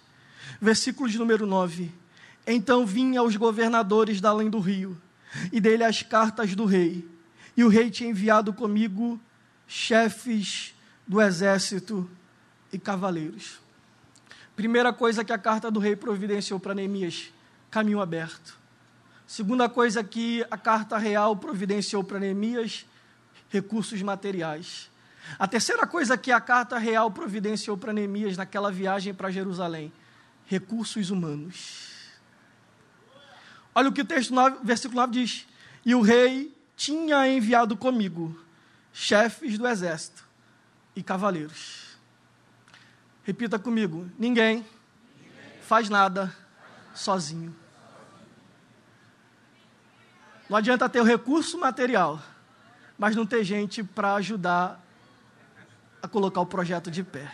versículo 0.61 1.09
de 1.09 1.19
número 1.19 1.45
9. 1.47 1.91
Então 2.47 2.87
vinha 2.87 3.19
aos 3.19 3.35
governadores 3.35 4.21
da 4.21 4.29
além 4.29 4.49
do 4.49 4.61
rio, 4.61 4.97
e 5.51 5.61
dele 5.61 5.83
as 5.83 6.03
cartas 6.03 6.55
do 6.55 6.65
rei. 6.65 7.09
E 7.57 7.65
o 7.65 7.69
rei 7.69 7.91
tinha 7.91 8.11
enviado 8.11 8.53
comigo 8.53 9.21
chefes 9.67 10.73
do 11.05 11.21
exército 11.21 12.09
e 12.73 12.79
cavaleiros. 12.79 13.59
Primeira 14.55 14.93
coisa 14.93 15.25
que 15.25 15.33
a 15.33 15.39
carta 15.39 15.71
do 15.73 15.81
rei 15.81 15.97
providenciou 15.97 16.61
para 16.61 16.75
Neemias: 16.75 17.33
caminho 17.71 18.01
aberto. 18.01 18.63
Segunda 19.27 19.69
coisa 19.69 20.05
que 20.05 20.45
a 20.51 20.57
carta 20.57 20.99
real 20.99 21.37
providenciou 21.37 22.05
para 22.05 22.21
Neemias: 22.21 22.87
recursos 23.49 24.01
materiais. 24.03 24.91
A 25.39 25.49
terceira 25.49 25.87
coisa 25.87 26.19
que 26.19 26.31
a 26.31 26.41
carta 26.41 26.79
real 26.79 27.11
providenciou 27.11 27.77
para 27.77 27.93
Neemias 27.93 28.37
naquela 28.37 28.71
viagem 28.71 29.15
para 29.15 29.31
Jerusalém: 29.31 29.93
recursos 30.47 31.11
humanos. 31.11 31.93
Olha 33.75 33.89
o 33.89 33.93
que 33.93 34.03
o 34.03 34.05
texto 34.05 34.33
9, 34.35 34.59
versículo 34.63 35.01
9 35.01 35.13
diz: 35.13 35.47
E 35.85 35.95
o 35.95 36.03
rei 36.03 36.55
tinha 36.77 37.27
enviado 37.27 37.77
comigo 37.77 38.39
chefes 38.93 39.59
do 39.59 39.67
exército 39.67 40.25
e 40.95 41.03
cavaleiros. 41.03 41.97
Repita 43.25 43.59
comigo: 43.59 44.09
ninguém 44.19 44.65
faz 45.63 45.89
nada 45.89 46.35
sozinho. 46.95 47.64
Não 50.49 50.57
adianta 50.57 50.89
ter 50.89 51.01
o 51.01 51.05
recurso 51.05 51.59
material, 51.59 52.23
mas 52.99 53.17
não 53.17 53.25
ter 53.25 53.43
gente 53.45 53.83
para 53.83 54.15
ajudar 54.15 54.81
a 56.03 56.09
colocar 56.09 56.41
o 56.41 56.47
projeto 56.47 56.91
de 56.91 57.03
pé. 57.03 57.33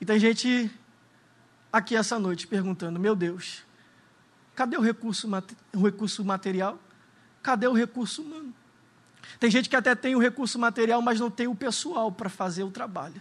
E 0.00 0.04
tem 0.04 0.18
gente 0.18 0.70
aqui 1.72 1.96
essa 1.96 2.18
noite 2.18 2.46
perguntando: 2.46 3.00
meu 3.00 3.16
Deus, 3.16 3.62
cadê 4.54 4.76
o 4.76 4.80
recurso, 4.80 5.28
o 5.74 5.82
recurso 5.82 6.24
material? 6.24 6.78
Cadê 7.42 7.66
o 7.66 7.72
recurso 7.72 8.22
humano? 8.22 8.54
Tem 9.38 9.50
gente 9.50 9.68
que 9.68 9.76
até 9.76 9.94
tem 9.94 10.14
o 10.14 10.18
recurso 10.18 10.58
material, 10.58 11.00
mas 11.00 11.18
não 11.18 11.30
tem 11.30 11.46
o 11.46 11.54
pessoal 11.54 12.12
para 12.12 12.28
fazer 12.28 12.62
o 12.62 12.70
trabalho. 12.70 13.20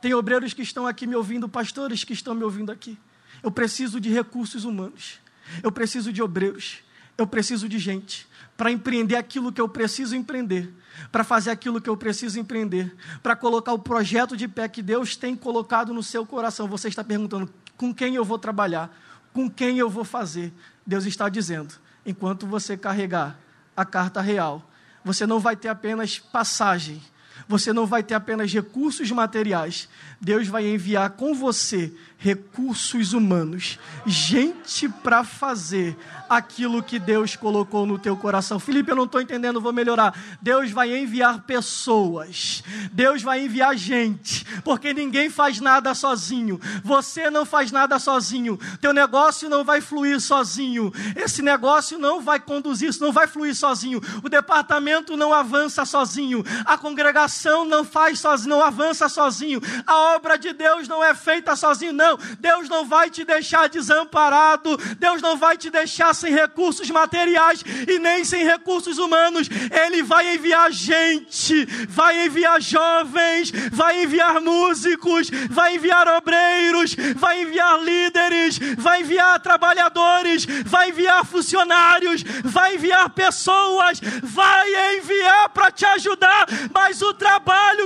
Tem 0.00 0.14
obreiros 0.14 0.54
que 0.54 0.62
estão 0.62 0.86
aqui 0.86 1.06
me 1.06 1.16
ouvindo, 1.16 1.48
pastores 1.48 2.04
que 2.04 2.12
estão 2.12 2.34
me 2.34 2.44
ouvindo 2.44 2.70
aqui. 2.70 2.96
Eu 3.42 3.50
preciso 3.50 4.00
de 4.00 4.10
recursos 4.10 4.64
humanos. 4.64 5.20
Eu 5.62 5.72
preciso 5.72 6.12
de 6.12 6.22
obreiros. 6.22 6.82
Eu 7.18 7.26
preciso 7.26 7.68
de 7.68 7.80
gente 7.80 8.28
para 8.56 8.70
empreender 8.70 9.16
aquilo 9.16 9.52
que 9.52 9.60
eu 9.60 9.68
preciso 9.68 10.14
empreender, 10.14 10.72
para 11.10 11.24
fazer 11.24 11.50
aquilo 11.50 11.80
que 11.80 11.90
eu 11.90 11.96
preciso 11.96 12.38
empreender, 12.38 12.94
para 13.24 13.34
colocar 13.34 13.72
o 13.72 13.78
projeto 13.80 14.36
de 14.36 14.46
pé 14.46 14.68
que 14.68 14.80
Deus 14.80 15.16
tem 15.16 15.34
colocado 15.34 15.92
no 15.92 16.00
seu 16.00 16.24
coração. 16.24 16.68
Você 16.68 16.86
está 16.86 17.02
perguntando 17.02 17.52
com 17.76 17.92
quem 17.92 18.14
eu 18.14 18.24
vou 18.24 18.38
trabalhar, 18.38 18.96
com 19.32 19.50
quem 19.50 19.78
eu 19.78 19.90
vou 19.90 20.04
fazer. 20.04 20.52
Deus 20.86 21.06
está 21.06 21.28
dizendo: 21.28 21.74
enquanto 22.06 22.46
você 22.46 22.76
carregar 22.76 23.36
a 23.76 23.84
carta 23.84 24.20
real, 24.20 24.68
você 25.04 25.26
não 25.26 25.40
vai 25.40 25.56
ter 25.56 25.68
apenas 25.68 26.20
passagem 26.20 27.02
você 27.48 27.72
não 27.72 27.86
vai 27.86 28.02
ter 28.02 28.14
apenas 28.14 28.52
recursos 28.52 29.10
materiais, 29.10 29.88
Deus 30.20 30.46
vai 30.46 30.68
enviar 30.68 31.10
com 31.10 31.34
você 31.34 31.92
recursos 32.20 33.12
humanos, 33.12 33.78
gente 34.04 34.88
para 34.88 35.22
fazer 35.22 35.96
aquilo 36.28 36.82
que 36.82 36.98
Deus 36.98 37.36
colocou 37.36 37.86
no 37.86 37.96
teu 37.96 38.16
coração. 38.16 38.58
Felipe, 38.58 38.90
eu 38.90 38.96
não 38.96 39.04
estou 39.04 39.20
entendendo, 39.20 39.60
vou 39.60 39.72
melhorar. 39.72 40.12
Deus 40.42 40.72
vai 40.72 40.98
enviar 40.98 41.42
pessoas, 41.42 42.64
Deus 42.92 43.22
vai 43.22 43.44
enviar 43.44 43.76
gente, 43.76 44.44
porque 44.64 44.92
ninguém 44.92 45.30
faz 45.30 45.60
nada 45.60 45.94
sozinho. 45.94 46.60
Você 46.82 47.30
não 47.30 47.46
faz 47.46 47.70
nada 47.70 48.00
sozinho. 48.00 48.58
Teu 48.80 48.92
negócio 48.92 49.48
não 49.48 49.64
vai 49.64 49.80
fluir 49.80 50.20
sozinho. 50.20 50.92
Esse 51.14 51.40
negócio 51.40 51.98
não 51.98 52.20
vai 52.20 52.40
conduzir, 52.40 52.90
não 53.00 53.12
vai 53.12 53.28
fluir 53.28 53.54
sozinho. 53.54 54.02
O 54.24 54.28
departamento 54.28 55.16
não 55.16 55.32
avança 55.32 55.84
sozinho. 55.84 56.44
A 56.64 56.76
congregação 56.76 57.37
não 57.64 57.84
faz 57.84 58.20
sozinho, 58.20 58.50
não 58.50 58.62
avança 58.62 59.08
sozinho. 59.08 59.60
A 59.86 60.14
obra 60.16 60.36
de 60.36 60.52
Deus 60.52 60.88
não 60.88 61.02
é 61.02 61.14
feita 61.14 61.54
sozinho, 61.54 61.92
não. 61.92 62.18
Deus 62.38 62.68
não 62.68 62.84
vai 62.84 63.10
te 63.10 63.24
deixar 63.24 63.68
desamparado. 63.68 64.76
Deus 64.98 65.22
não 65.22 65.36
vai 65.36 65.56
te 65.56 65.70
deixar 65.70 66.14
sem 66.14 66.32
recursos 66.32 66.90
materiais 66.90 67.64
e 67.86 67.98
nem 67.98 68.24
sem 68.24 68.44
recursos 68.44 68.98
humanos. 68.98 69.48
Ele 69.70 70.02
vai 70.02 70.34
enviar 70.34 70.70
gente, 70.72 71.64
vai 71.88 72.26
enviar 72.26 72.60
jovens, 72.60 73.52
vai 73.72 74.02
enviar 74.02 74.40
músicos, 74.40 75.30
vai 75.48 75.76
enviar 75.76 76.08
obreiros, 76.08 76.94
vai 77.16 77.42
enviar 77.42 77.80
líderes, 77.82 78.58
vai 78.76 79.02
enviar 79.02 79.40
trabalhadores, 79.40 80.44
vai 80.64 80.90
enviar 80.90 81.24
funcionários, 81.24 82.22
vai 82.44 82.74
enviar 82.74 83.08
pessoas, 83.10 84.00
vai 84.22 84.96
enviar 84.96 85.48
para 85.50 85.70
te 85.70 85.84
ajudar. 85.84 86.46
Mas 86.72 87.00
o 87.02 87.14
trabalho 87.14 87.27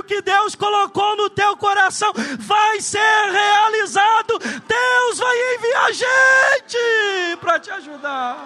que 0.03 0.21
Deus 0.21 0.55
colocou 0.55 1.15
no 1.15 1.29
teu 1.29 1.57
coração 1.57 2.11
vai 2.39 2.79
ser 2.81 2.99
realizado. 3.31 4.39
Deus 4.39 5.17
vai 5.17 5.55
enviar 5.55 5.93
gente 5.93 7.37
para 7.39 7.59
te 7.59 7.71
ajudar. 7.71 8.37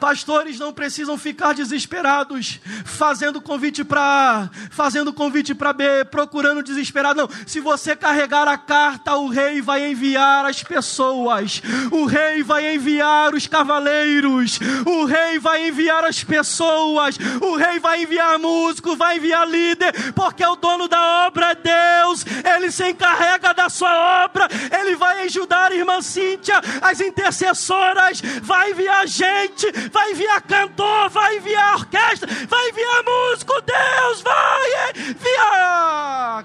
Pastores 0.00 0.58
não 0.58 0.72
precisam 0.72 1.18
ficar 1.18 1.52
desesperados, 1.52 2.58
fazendo 2.86 3.40
convite 3.40 3.84
para 3.84 4.00
A, 4.00 4.50
fazendo 4.70 5.12
convite 5.12 5.54
para 5.54 5.74
B, 5.74 6.04
procurando 6.10 6.62
desesperado. 6.62 7.20
Não, 7.20 7.28
se 7.46 7.60
você 7.60 7.94
carregar 7.94 8.48
a 8.48 8.56
carta, 8.56 9.14
o 9.16 9.28
rei 9.28 9.60
vai 9.60 9.90
enviar 9.90 10.46
as 10.46 10.62
pessoas, 10.62 11.60
o 11.90 12.06
rei 12.06 12.42
vai 12.42 12.74
enviar 12.74 13.34
os 13.34 13.46
cavaleiros, 13.46 14.58
o 14.86 15.04
rei 15.04 15.38
vai 15.38 15.68
enviar 15.68 16.02
as 16.04 16.24
pessoas, 16.24 17.18
o 17.40 17.56
rei 17.56 17.78
vai 17.78 18.02
enviar 18.02 18.38
músico, 18.38 18.96
vai 18.96 19.18
enviar 19.18 19.46
líder, 19.46 19.92
porque 20.14 20.44
o 20.44 20.56
dono 20.56 20.88
da 20.88 21.26
obra 21.26 21.50
é 21.50 21.54
Deus, 21.54 22.24
ele 22.56 22.72
se 22.72 22.88
encarrega 22.88 23.52
da 23.52 23.68
sua 23.68 24.24
obra, 24.24 24.48
ele 24.80 24.96
vai 24.96 25.24
ajudar 25.24 25.72
a 25.72 25.74
irmã 25.74 26.00
Cíntia, 26.00 26.60
as 26.80 27.00
intercessoras, 27.00 28.22
vai 28.42 28.70
enviar 28.70 29.06
gente 29.06 29.89
vai 29.90 30.12
enviar 30.12 30.40
cantor, 30.42 31.10
vai 31.10 31.36
enviar 31.36 31.74
orquestra, 31.76 32.28
vai 32.46 32.68
enviar 32.70 33.04
músico, 33.04 33.52
Deus 33.60 34.20
vai 34.22 34.92
enviar. 34.98 36.44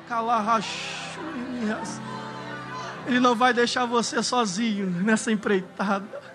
Ele 3.07 3.19
não 3.19 3.35
vai 3.35 3.53
deixar 3.53 3.85
você 3.85 4.21
sozinho 4.23 4.87
nessa 4.87 5.31
empreitada. 5.31 6.25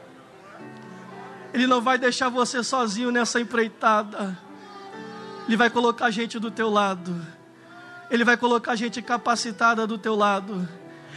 Ele 1.53 1.67
não 1.67 1.81
vai 1.81 1.99
deixar 1.99 2.29
você 2.29 2.63
sozinho 2.63 3.11
nessa 3.11 3.41
empreitada. 3.41 4.39
Ele 5.47 5.57
vai 5.57 5.69
colocar 5.69 6.11
gente 6.11 6.39
do 6.39 6.51
teu 6.51 6.71
lado. 6.71 7.27
Ele 8.09 8.25
vai 8.25 8.37
colocar 8.37 8.77
gente 8.77 9.03
capacitada 9.03 9.87
do 9.87 9.99
teu 9.99 10.15
lado. 10.15 10.69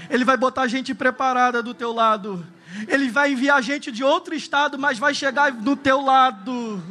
Ele 0.10 0.26
vai 0.26 0.36
botar 0.36 0.68
gente 0.68 0.94
preparada 0.94 1.62
do 1.62 1.74
teu 1.74 1.94
lado. 1.94 2.46
Ele 2.88 3.10
vai 3.10 3.32
enviar 3.32 3.62
gente 3.62 3.92
de 3.92 4.04
outro 4.04 4.36
estado, 4.36 4.78
mas 4.78 4.98
vai 4.98 5.14
chegar 5.14 5.52
do 5.52 5.76
teu 5.76 6.02
lado. 6.02 6.82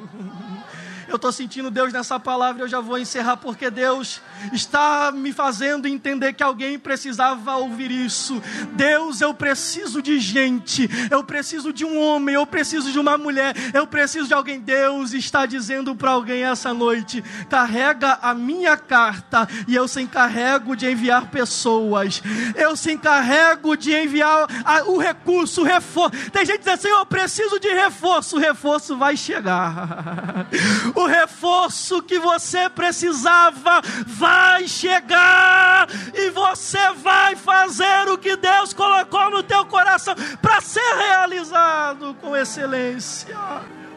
Eu 1.13 1.17
estou 1.17 1.31
sentindo 1.31 1.71
Deus 1.71 1.93
nessa 1.93 2.19
palavra, 2.19 2.63
eu 2.63 2.69
já 2.69 2.81
vou 2.81 2.99
encerrar, 2.99 3.37
porque 3.37 3.69
Deus 3.71 4.23
está 4.51 5.13
me 5.13 5.31
fazendo 5.31 5.87
entender 5.87 6.33
que 6.33 6.43
alguém 6.43 6.79
precisava 6.79 7.55
ouvir 7.57 7.91
isso. 7.91 8.43
Deus, 8.73 9.21
eu 9.21 9.35
preciso 9.35 10.01
de 10.01 10.19
gente, 10.19 10.89
eu 11.11 11.23
preciso 11.23 11.71
de 11.71 11.85
um 11.85 12.01
homem, 12.01 12.35
eu 12.35 12.47
preciso 12.47 12.91
de 12.91 12.99
uma 12.99 13.19
mulher, 13.19 13.55
eu 13.75 13.87
preciso 13.87 14.27
de 14.27 14.33
alguém. 14.33 14.59
Deus 14.59 15.13
está 15.13 15.45
dizendo 15.45 15.95
para 15.95 16.13
alguém 16.13 16.45
essa 16.45 16.73
noite: 16.73 17.23
carrega 17.51 18.19
a 18.23 18.33
minha 18.33 18.79
carta 18.79 19.47
e 19.69 19.75
eu 19.75 19.87
se 19.87 20.01
encarrego 20.01 20.75
de 20.75 20.91
enviar 20.91 21.27
pessoas, 21.27 22.23
eu 22.57 22.75
se 22.75 22.91
encarrego 22.91 23.77
de 23.77 23.95
enviar 23.95 24.47
a, 24.65 24.85
o 24.85 24.97
recurso, 24.97 25.61
o 25.61 25.65
reforço. 25.65 26.31
Tem 26.31 26.47
gente 26.47 26.61
dizendo 26.61 26.75
assim: 26.75 26.89
eu 26.89 27.05
preciso 27.05 27.61
de 27.61 27.69
reforço, 27.69 28.37
o 28.37 28.41
reforço 28.41 28.97
vai 28.97 29.15
chegar. 29.15 30.47
O 31.03 31.07
reforço 31.07 32.01
que 32.01 32.17
você 32.21 32.69
precisava 32.69 33.83
vai 34.07 34.69
chegar 34.69 35.89
e 36.15 36.31
você 36.31 36.93
vai 36.93 37.35
fazer 37.35 38.09
o 38.09 38.17
que 38.17 38.37
Deus 38.37 38.73
colocou 38.73 39.29
no 39.29 39.43
teu 39.43 39.67
coração 39.67 40.15
para 40.41 40.61
ser 40.61 40.95
realizado 40.97 42.17
com 42.21 42.37
excelência. 42.37 43.37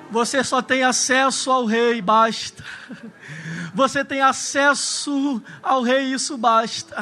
Você 0.09 0.43
só 0.43 0.63
tem 0.63 0.83
acesso 0.83 1.51
ao 1.51 1.65
rei, 1.65 2.01
basta. 2.01 2.63
Você 3.75 4.03
tem 4.03 4.21
acesso 4.21 5.39
ao 5.61 5.83
rei, 5.83 6.05
isso 6.05 6.35
basta. 6.37 6.95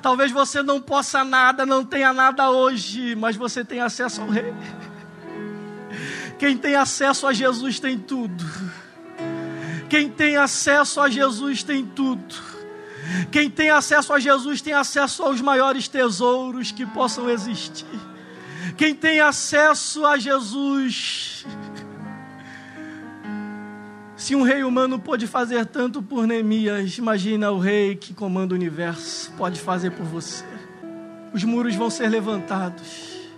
Talvez 0.00 0.32
você 0.32 0.62
não 0.62 0.80
possa 0.80 1.22
nada, 1.22 1.66
não 1.66 1.84
tenha 1.84 2.14
nada 2.14 2.50
hoje, 2.50 3.14
mas 3.14 3.36
você 3.36 3.62
tem 3.62 3.80
acesso 3.80 4.22
ao 4.22 4.28
rei. 4.30 4.54
Quem 6.38 6.56
tem 6.56 6.76
acesso 6.76 7.26
a 7.26 7.32
Jesus 7.34 7.78
tem 7.78 7.98
tudo. 7.98 8.42
Quem 9.94 10.10
tem 10.10 10.36
acesso 10.36 11.00
a 11.00 11.08
Jesus 11.08 11.62
tem 11.62 11.86
tudo. 11.86 12.34
Quem 13.30 13.48
tem 13.48 13.70
acesso 13.70 14.12
a 14.12 14.18
Jesus 14.18 14.60
tem 14.60 14.72
acesso 14.72 15.22
aos 15.22 15.40
maiores 15.40 15.86
tesouros 15.86 16.72
que 16.72 16.84
possam 16.84 17.30
existir. 17.30 17.86
Quem 18.76 18.92
tem 18.92 19.20
acesso 19.20 20.04
a 20.04 20.18
Jesus. 20.18 21.46
Se 24.16 24.34
um 24.34 24.42
rei 24.42 24.64
humano 24.64 24.98
pode 24.98 25.28
fazer 25.28 25.64
tanto 25.64 26.02
por 26.02 26.26
Neemias, 26.26 26.98
imagina 26.98 27.52
o 27.52 27.60
rei 27.60 27.94
que 27.94 28.12
comanda 28.12 28.52
o 28.52 28.56
universo 28.56 29.30
pode 29.38 29.60
fazer 29.60 29.92
por 29.92 30.06
você. 30.06 30.44
Os 31.32 31.44
muros 31.44 31.76
vão 31.76 31.88
ser 31.88 32.08
levantados, 32.08 33.30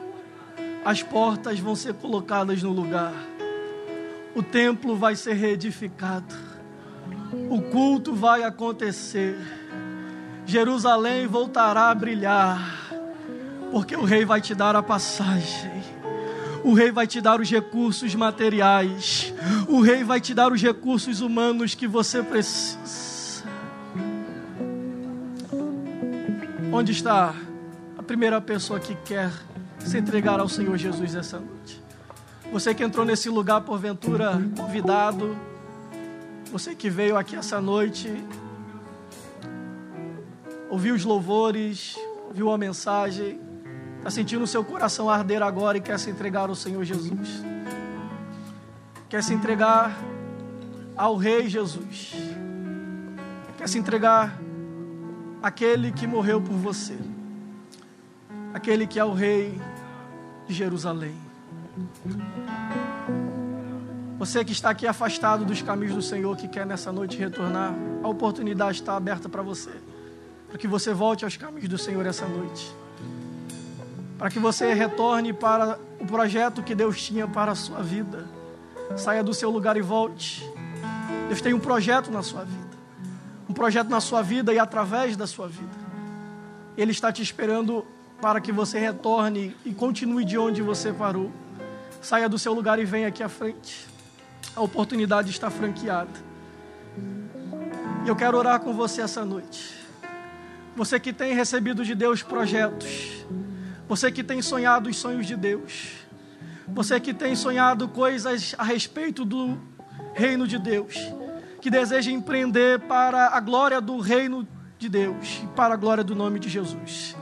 as 0.82 1.02
portas 1.02 1.58
vão 1.58 1.76
ser 1.76 1.92
colocadas 1.92 2.62
no 2.62 2.72
lugar 2.72 3.12
o 4.36 4.42
templo 4.42 4.94
vai 4.96 5.16
ser 5.16 5.32
reedificado, 5.32 6.34
o 7.48 7.62
culto 7.62 8.14
vai 8.14 8.42
acontecer, 8.42 9.34
Jerusalém 10.44 11.26
voltará 11.26 11.88
a 11.88 11.94
brilhar, 11.94 12.60
porque 13.72 13.96
o 13.96 14.04
Rei 14.04 14.26
vai 14.26 14.42
te 14.42 14.54
dar 14.54 14.76
a 14.76 14.82
passagem. 14.82 15.76
O 16.64 16.74
rei 16.74 16.90
vai 16.90 17.06
te 17.06 17.20
dar 17.20 17.40
os 17.40 17.48
recursos 17.48 18.12
materiais. 18.16 19.32
O 19.68 19.80
rei 19.80 20.02
vai 20.02 20.20
te 20.20 20.34
dar 20.34 20.50
os 20.50 20.60
recursos 20.60 21.20
humanos 21.20 21.76
que 21.76 21.86
você 21.86 22.24
precisa. 22.24 23.44
Onde 26.72 26.90
está 26.90 27.32
a 27.96 28.02
primeira 28.02 28.40
pessoa 28.40 28.80
que 28.80 28.96
quer 28.96 29.30
se 29.78 29.96
entregar 29.96 30.40
ao 30.40 30.48
Senhor 30.48 30.76
Jesus 30.76 31.14
essa 31.14 31.38
noite? 31.38 31.85
Você 32.52 32.74
que 32.74 32.82
entrou 32.82 33.04
nesse 33.04 33.28
lugar 33.28 33.60
porventura 33.60 34.40
convidado, 34.56 35.36
você 36.50 36.74
que 36.74 36.88
veio 36.88 37.16
aqui 37.16 37.36
essa 37.36 37.60
noite, 37.60 38.12
ouviu 40.70 40.94
os 40.94 41.04
louvores, 41.04 41.98
ouviu 42.28 42.50
a 42.50 42.56
mensagem, 42.56 43.40
está 43.98 44.10
sentindo 44.10 44.44
o 44.44 44.46
seu 44.46 44.64
coração 44.64 45.10
arder 45.10 45.42
agora 45.42 45.76
e 45.76 45.80
quer 45.80 45.98
se 45.98 46.08
entregar 46.08 46.48
ao 46.48 46.54
Senhor 46.54 46.82
Jesus. 46.84 47.42
Quer 49.08 49.22
se 49.22 49.34
entregar 49.34 49.96
ao 50.96 51.16
Rei 51.16 51.48
Jesus. 51.48 52.14
Quer 53.58 53.68
se 53.68 53.78
entregar 53.78 54.40
àquele 55.42 55.92
que 55.92 56.06
morreu 56.06 56.40
por 56.40 56.54
você. 56.54 56.96
Aquele 58.54 58.86
que 58.86 58.98
é 58.98 59.04
o 59.04 59.12
Rei 59.12 59.60
de 60.46 60.54
Jerusalém. 60.54 61.25
Você 64.18 64.44
que 64.44 64.52
está 64.52 64.70
aqui 64.70 64.86
afastado 64.86 65.44
dos 65.44 65.60
caminhos 65.60 65.94
do 65.94 66.02
Senhor, 66.02 66.36
que 66.36 66.48
quer 66.48 66.64
nessa 66.64 66.90
noite 66.90 67.18
retornar, 67.18 67.74
a 68.02 68.08
oportunidade 68.08 68.80
está 68.80 68.96
aberta 68.96 69.28
para 69.28 69.42
você, 69.42 69.70
para 70.48 70.56
que 70.56 70.66
você 70.66 70.94
volte 70.94 71.24
aos 71.24 71.36
caminhos 71.36 71.68
do 71.68 71.76
Senhor 71.76 72.04
essa 72.06 72.26
noite, 72.26 72.74
para 74.18 74.30
que 74.30 74.38
você 74.38 74.72
retorne 74.72 75.32
para 75.32 75.78
o 76.00 76.06
projeto 76.06 76.62
que 76.62 76.74
Deus 76.74 77.02
tinha 77.02 77.28
para 77.28 77.52
a 77.52 77.54
sua 77.54 77.82
vida. 77.82 78.24
Saia 78.96 79.22
do 79.22 79.34
seu 79.34 79.50
lugar 79.50 79.76
e 79.76 79.82
volte. 79.82 80.48
Deus 81.28 81.40
tem 81.40 81.52
um 81.52 81.58
projeto 81.58 82.10
na 82.10 82.22
sua 82.22 82.44
vida, 82.44 82.76
um 83.48 83.52
projeto 83.52 83.88
na 83.88 84.00
sua 84.00 84.22
vida 84.22 84.52
e 84.54 84.58
através 84.58 85.16
da 85.16 85.26
sua 85.26 85.46
vida. 85.46 85.86
Ele 86.76 86.92
está 86.92 87.12
te 87.12 87.22
esperando 87.22 87.84
para 88.20 88.40
que 88.40 88.52
você 88.52 88.78
retorne 88.78 89.54
e 89.64 89.74
continue 89.74 90.24
de 90.24 90.38
onde 90.38 90.62
você 90.62 90.92
parou. 90.92 91.30
Saia 92.00 92.28
do 92.28 92.38
seu 92.38 92.52
lugar 92.52 92.78
e 92.78 92.84
venha 92.84 93.08
aqui 93.08 93.22
à 93.22 93.28
frente. 93.28 93.86
A 94.54 94.60
oportunidade 94.60 95.30
está 95.30 95.50
franqueada. 95.50 96.10
E 98.04 98.08
eu 98.08 98.14
quero 98.14 98.38
orar 98.38 98.60
com 98.60 98.72
você 98.72 99.02
essa 99.02 99.24
noite. 99.24 99.74
Você 100.76 101.00
que 101.00 101.12
tem 101.12 101.34
recebido 101.34 101.84
de 101.84 101.94
Deus 101.94 102.22
projetos. 102.22 103.24
Você 103.88 104.10
que 104.12 104.22
tem 104.22 104.40
sonhado 104.40 104.88
os 104.88 104.96
sonhos 104.96 105.26
de 105.26 105.36
Deus. 105.36 105.92
Você 106.68 107.00
que 107.00 107.12
tem 107.12 107.34
sonhado 107.34 107.88
coisas 107.88 108.54
a 108.58 108.64
respeito 108.64 109.24
do 109.24 109.58
reino 110.14 110.46
de 110.46 110.58
Deus. 110.58 110.94
Que 111.60 111.70
deseja 111.70 112.10
empreender 112.10 112.80
para 112.80 113.28
a 113.28 113.40
glória 113.40 113.80
do 113.80 113.98
reino 113.98 114.46
de 114.78 114.88
Deus 114.88 115.40
e 115.42 115.46
para 115.48 115.74
a 115.74 115.76
glória 115.76 116.04
do 116.04 116.14
nome 116.14 116.38
de 116.38 116.48
Jesus. 116.48 117.16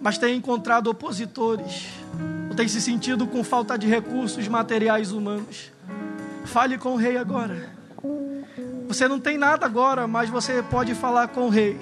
Mas 0.00 0.18
tem 0.18 0.36
encontrado 0.36 0.88
opositores 0.88 1.88
tem 2.58 2.66
se 2.66 2.80
sentido 2.80 3.24
com 3.24 3.44
falta 3.44 3.78
de 3.78 3.86
recursos 3.86 4.48
materiais 4.48 5.12
humanos, 5.12 5.70
fale 6.44 6.76
com 6.76 6.94
o 6.94 6.96
rei 6.96 7.16
agora. 7.16 7.70
Você 8.88 9.06
não 9.06 9.20
tem 9.20 9.38
nada 9.38 9.64
agora, 9.64 10.08
mas 10.08 10.28
você 10.28 10.60
pode 10.60 10.92
falar 10.92 11.28
com 11.28 11.42
o 11.42 11.48
rei. 11.48 11.78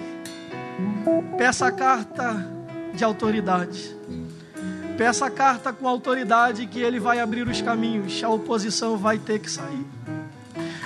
Peça 1.39 1.69
a 1.69 1.73
carta 1.73 2.47
de 2.93 3.03
autoridade. 3.03 3.97
Peça 4.99 5.25
a 5.25 5.31
carta 5.31 5.73
com 5.73 5.89
autoridade 5.89 6.67
que 6.67 6.79
ele 6.79 7.01
vai 7.01 7.21
abrir 7.21 7.49
os 7.49 7.63
caminhos, 7.63 8.23
a 8.23 8.29
oposição 8.29 8.99
vai 8.99 9.17
ter 9.17 9.39
que 9.39 9.51
sair. 9.51 9.87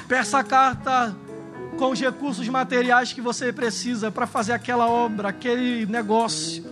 Peça 0.07 0.39
a 0.39 0.45
carta 0.45 1.13
com 1.77 1.91
os 1.91 2.01
recursos 2.01 2.49
materiais 2.49 3.13
que 3.13 3.21
você 3.21 3.53
precisa 3.53 4.09
para 4.09 4.29
fazer 4.29 4.53
aquela 4.53 4.89
obra, 4.89 5.31
aquele 5.31 5.85
negócio. 5.87 6.65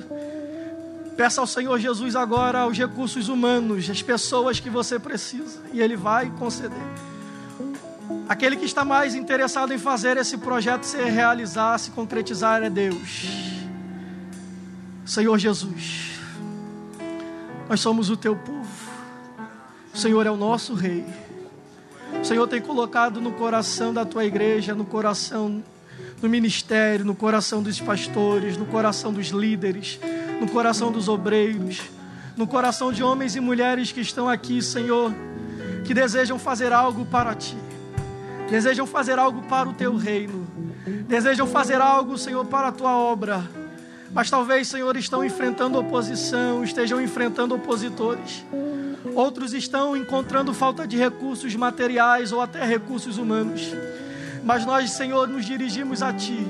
Peça 1.18 1.40
ao 1.40 1.48
Senhor 1.48 1.76
Jesus 1.80 2.14
agora 2.14 2.64
os 2.64 2.78
recursos 2.78 3.28
humanos, 3.28 3.90
as 3.90 4.00
pessoas 4.00 4.60
que 4.60 4.70
você 4.70 5.00
precisa, 5.00 5.60
e 5.72 5.80
Ele 5.80 5.96
vai 5.96 6.30
conceder. 6.38 6.78
Aquele 8.28 8.56
que 8.56 8.64
está 8.64 8.84
mais 8.84 9.16
interessado 9.16 9.74
em 9.74 9.78
fazer 9.78 10.16
esse 10.16 10.38
projeto 10.38 10.84
se 10.84 10.96
realizar, 10.96 11.76
se 11.78 11.90
concretizar 11.90 12.62
é 12.62 12.70
Deus. 12.70 13.26
Senhor 15.04 15.36
Jesus, 15.38 16.20
nós 17.68 17.80
somos 17.80 18.10
o 18.10 18.16
teu 18.16 18.36
povo, 18.36 18.68
o 19.92 19.98
Senhor 19.98 20.24
é 20.24 20.30
o 20.30 20.36
nosso 20.36 20.72
Rei. 20.72 21.04
O 22.22 22.24
Senhor 22.24 22.46
tem 22.46 22.60
colocado 22.60 23.20
no 23.20 23.32
coração 23.32 23.92
da 23.92 24.04
tua 24.04 24.24
igreja, 24.24 24.72
no 24.72 24.84
coração 24.84 25.64
do 26.20 26.28
ministério, 26.28 27.04
no 27.04 27.16
coração 27.16 27.60
dos 27.60 27.80
pastores, 27.80 28.56
no 28.56 28.66
coração 28.66 29.12
dos 29.12 29.30
líderes, 29.30 29.98
no 30.40 30.48
coração 30.48 30.92
dos 30.92 31.08
obreiros, 31.08 31.82
no 32.36 32.46
coração 32.46 32.92
de 32.92 33.02
homens 33.02 33.34
e 33.34 33.40
mulheres 33.40 33.90
que 33.90 34.00
estão 34.00 34.28
aqui, 34.28 34.62
Senhor, 34.62 35.12
que 35.84 35.92
desejam 35.92 36.38
fazer 36.38 36.72
algo 36.72 37.04
para 37.04 37.34
Ti, 37.34 37.56
desejam 38.48 38.86
fazer 38.86 39.18
algo 39.18 39.42
para 39.42 39.68
o 39.68 39.72
Teu 39.72 39.96
reino, 39.96 40.46
desejam 41.08 41.46
fazer 41.46 41.80
algo, 41.80 42.16
Senhor, 42.16 42.44
para 42.44 42.68
a 42.68 42.72
Tua 42.72 42.96
obra, 42.96 43.42
mas 44.12 44.30
talvez, 44.30 44.68
Senhor, 44.68 44.96
estão 44.96 45.24
enfrentando 45.24 45.78
oposição, 45.78 46.64
estejam 46.64 47.00
enfrentando 47.00 47.54
opositores. 47.54 48.44
Outros 49.14 49.52
estão 49.52 49.96
encontrando 49.96 50.54
falta 50.54 50.86
de 50.86 50.96
recursos 50.96 51.54
materiais 51.54 52.32
ou 52.32 52.40
até 52.40 52.64
recursos 52.64 53.18
humanos. 53.18 53.70
Mas 54.42 54.64
nós, 54.64 54.92
Senhor, 54.92 55.28
nos 55.28 55.44
dirigimos 55.44 56.02
a 56.02 56.12
Ti 56.12 56.46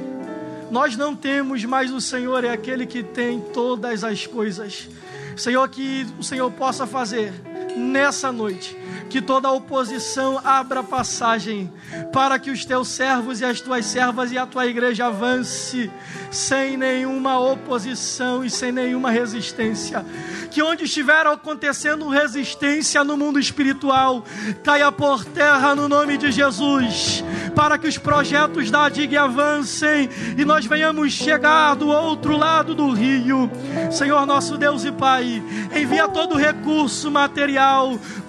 Nós 0.70 0.96
não 0.96 1.16
temos, 1.16 1.64
mas 1.64 1.90
o 1.90 2.00
Senhor 2.00 2.44
é 2.44 2.50
aquele 2.50 2.86
que 2.86 3.02
tem 3.02 3.40
todas 3.40 4.04
as 4.04 4.26
coisas. 4.26 4.88
Senhor, 5.36 5.68
que 5.68 6.06
o 6.18 6.22
Senhor 6.22 6.50
possa 6.50 6.86
fazer 6.86 7.32
nessa 7.76 8.32
noite 8.32 8.76
que 9.08 9.22
toda 9.22 9.50
oposição 9.50 10.40
abra 10.44 10.82
passagem, 10.82 11.72
para 12.12 12.38
que 12.38 12.50
os 12.50 12.64
teus 12.64 12.88
servos 12.88 13.40
e 13.40 13.44
as 13.44 13.60
tuas 13.60 13.86
servas 13.86 14.30
e 14.30 14.38
a 14.38 14.46
tua 14.46 14.66
igreja 14.66 15.06
avance 15.06 15.90
sem 16.30 16.76
nenhuma 16.76 17.38
oposição 17.40 18.44
e 18.44 18.50
sem 18.50 18.70
nenhuma 18.70 19.10
resistência. 19.10 20.04
Que 20.50 20.62
onde 20.62 20.84
estiver 20.84 21.26
acontecendo 21.26 22.08
resistência 22.08 23.02
no 23.02 23.16
mundo 23.16 23.38
espiritual, 23.38 24.24
caia 24.62 24.90
por 24.92 25.24
terra 25.24 25.74
no 25.74 25.88
nome 25.88 26.18
de 26.18 26.30
Jesus, 26.30 27.24
para 27.54 27.78
que 27.78 27.88
os 27.88 27.96
projetos 27.96 28.70
da 28.70 28.88
DIG 28.88 29.16
avancem 29.16 30.08
e 30.36 30.44
nós 30.44 30.66
venhamos 30.66 31.12
chegar 31.12 31.74
do 31.74 31.88
outro 31.88 32.36
lado 32.36 32.74
do 32.74 32.92
rio. 32.92 33.50
Senhor 33.90 34.26
nosso 34.26 34.56
Deus 34.58 34.84
e 34.84 34.92
Pai, 34.92 35.42
envia 35.74 36.08
todo 36.08 36.36
recurso 36.36 37.10
material, 37.10 37.47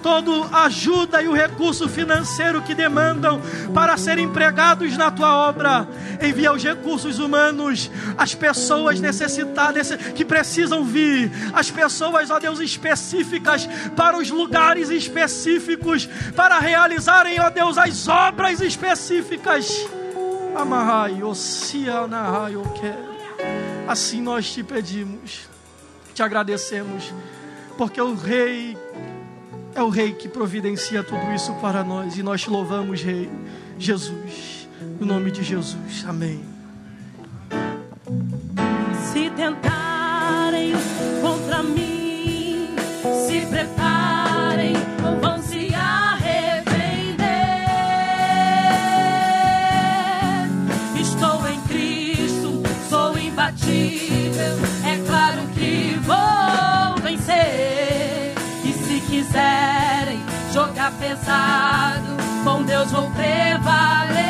todo 0.02 0.48
ajuda 0.52 1.22
e 1.22 1.28
o 1.28 1.32
recurso 1.32 1.88
financeiro 1.88 2.62
que 2.62 2.74
demandam 2.74 3.40
para 3.74 3.96
serem 3.96 4.26
empregados 4.26 4.96
na 4.96 5.10
tua 5.10 5.48
obra. 5.48 5.86
Envia 6.22 6.52
os 6.52 6.62
recursos 6.62 7.18
humanos, 7.18 7.90
as 8.16 8.34
pessoas 8.34 9.00
necessitadas 9.00 9.90
que 10.14 10.24
precisam 10.24 10.84
vir, 10.84 11.30
as 11.52 11.70
pessoas, 11.70 12.30
ó 12.30 12.38
Deus, 12.38 12.60
específicas 12.60 13.68
para 13.96 14.16
os 14.18 14.30
lugares 14.30 14.90
específicos, 14.90 16.08
para 16.36 16.58
realizarem, 16.58 17.40
ó 17.40 17.50
Deus, 17.50 17.78
as 17.78 18.08
obras 18.08 18.60
específicas. 18.60 19.88
Amarrai, 20.54 21.22
Oceanahai, 21.22 22.54
Assim 23.86 24.20
nós 24.20 24.52
te 24.52 24.62
pedimos, 24.62 25.48
te 26.14 26.22
agradecemos, 26.22 27.12
porque 27.76 28.00
o 28.00 28.14
Rei 28.14 28.76
é 29.74 29.82
o 29.82 29.88
Rei 29.88 30.12
que 30.12 30.28
providencia 30.28 31.02
tudo 31.02 31.32
isso 31.32 31.52
para 31.54 31.84
nós 31.84 32.16
e 32.16 32.22
nós 32.22 32.42
te 32.42 32.50
louvamos, 32.50 33.02
Rei 33.02 33.30
Jesus, 33.78 34.68
no 34.98 35.06
nome 35.06 35.30
de 35.30 35.42
Jesus. 35.42 36.04
Amém. 36.06 36.40
Se 39.12 39.30
tentarem 39.30 39.89
pesado, 61.30 62.16
com 62.44 62.62
Deus 62.64 62.90
vou 62.90 63.08
prevalecer. 63.10 64.29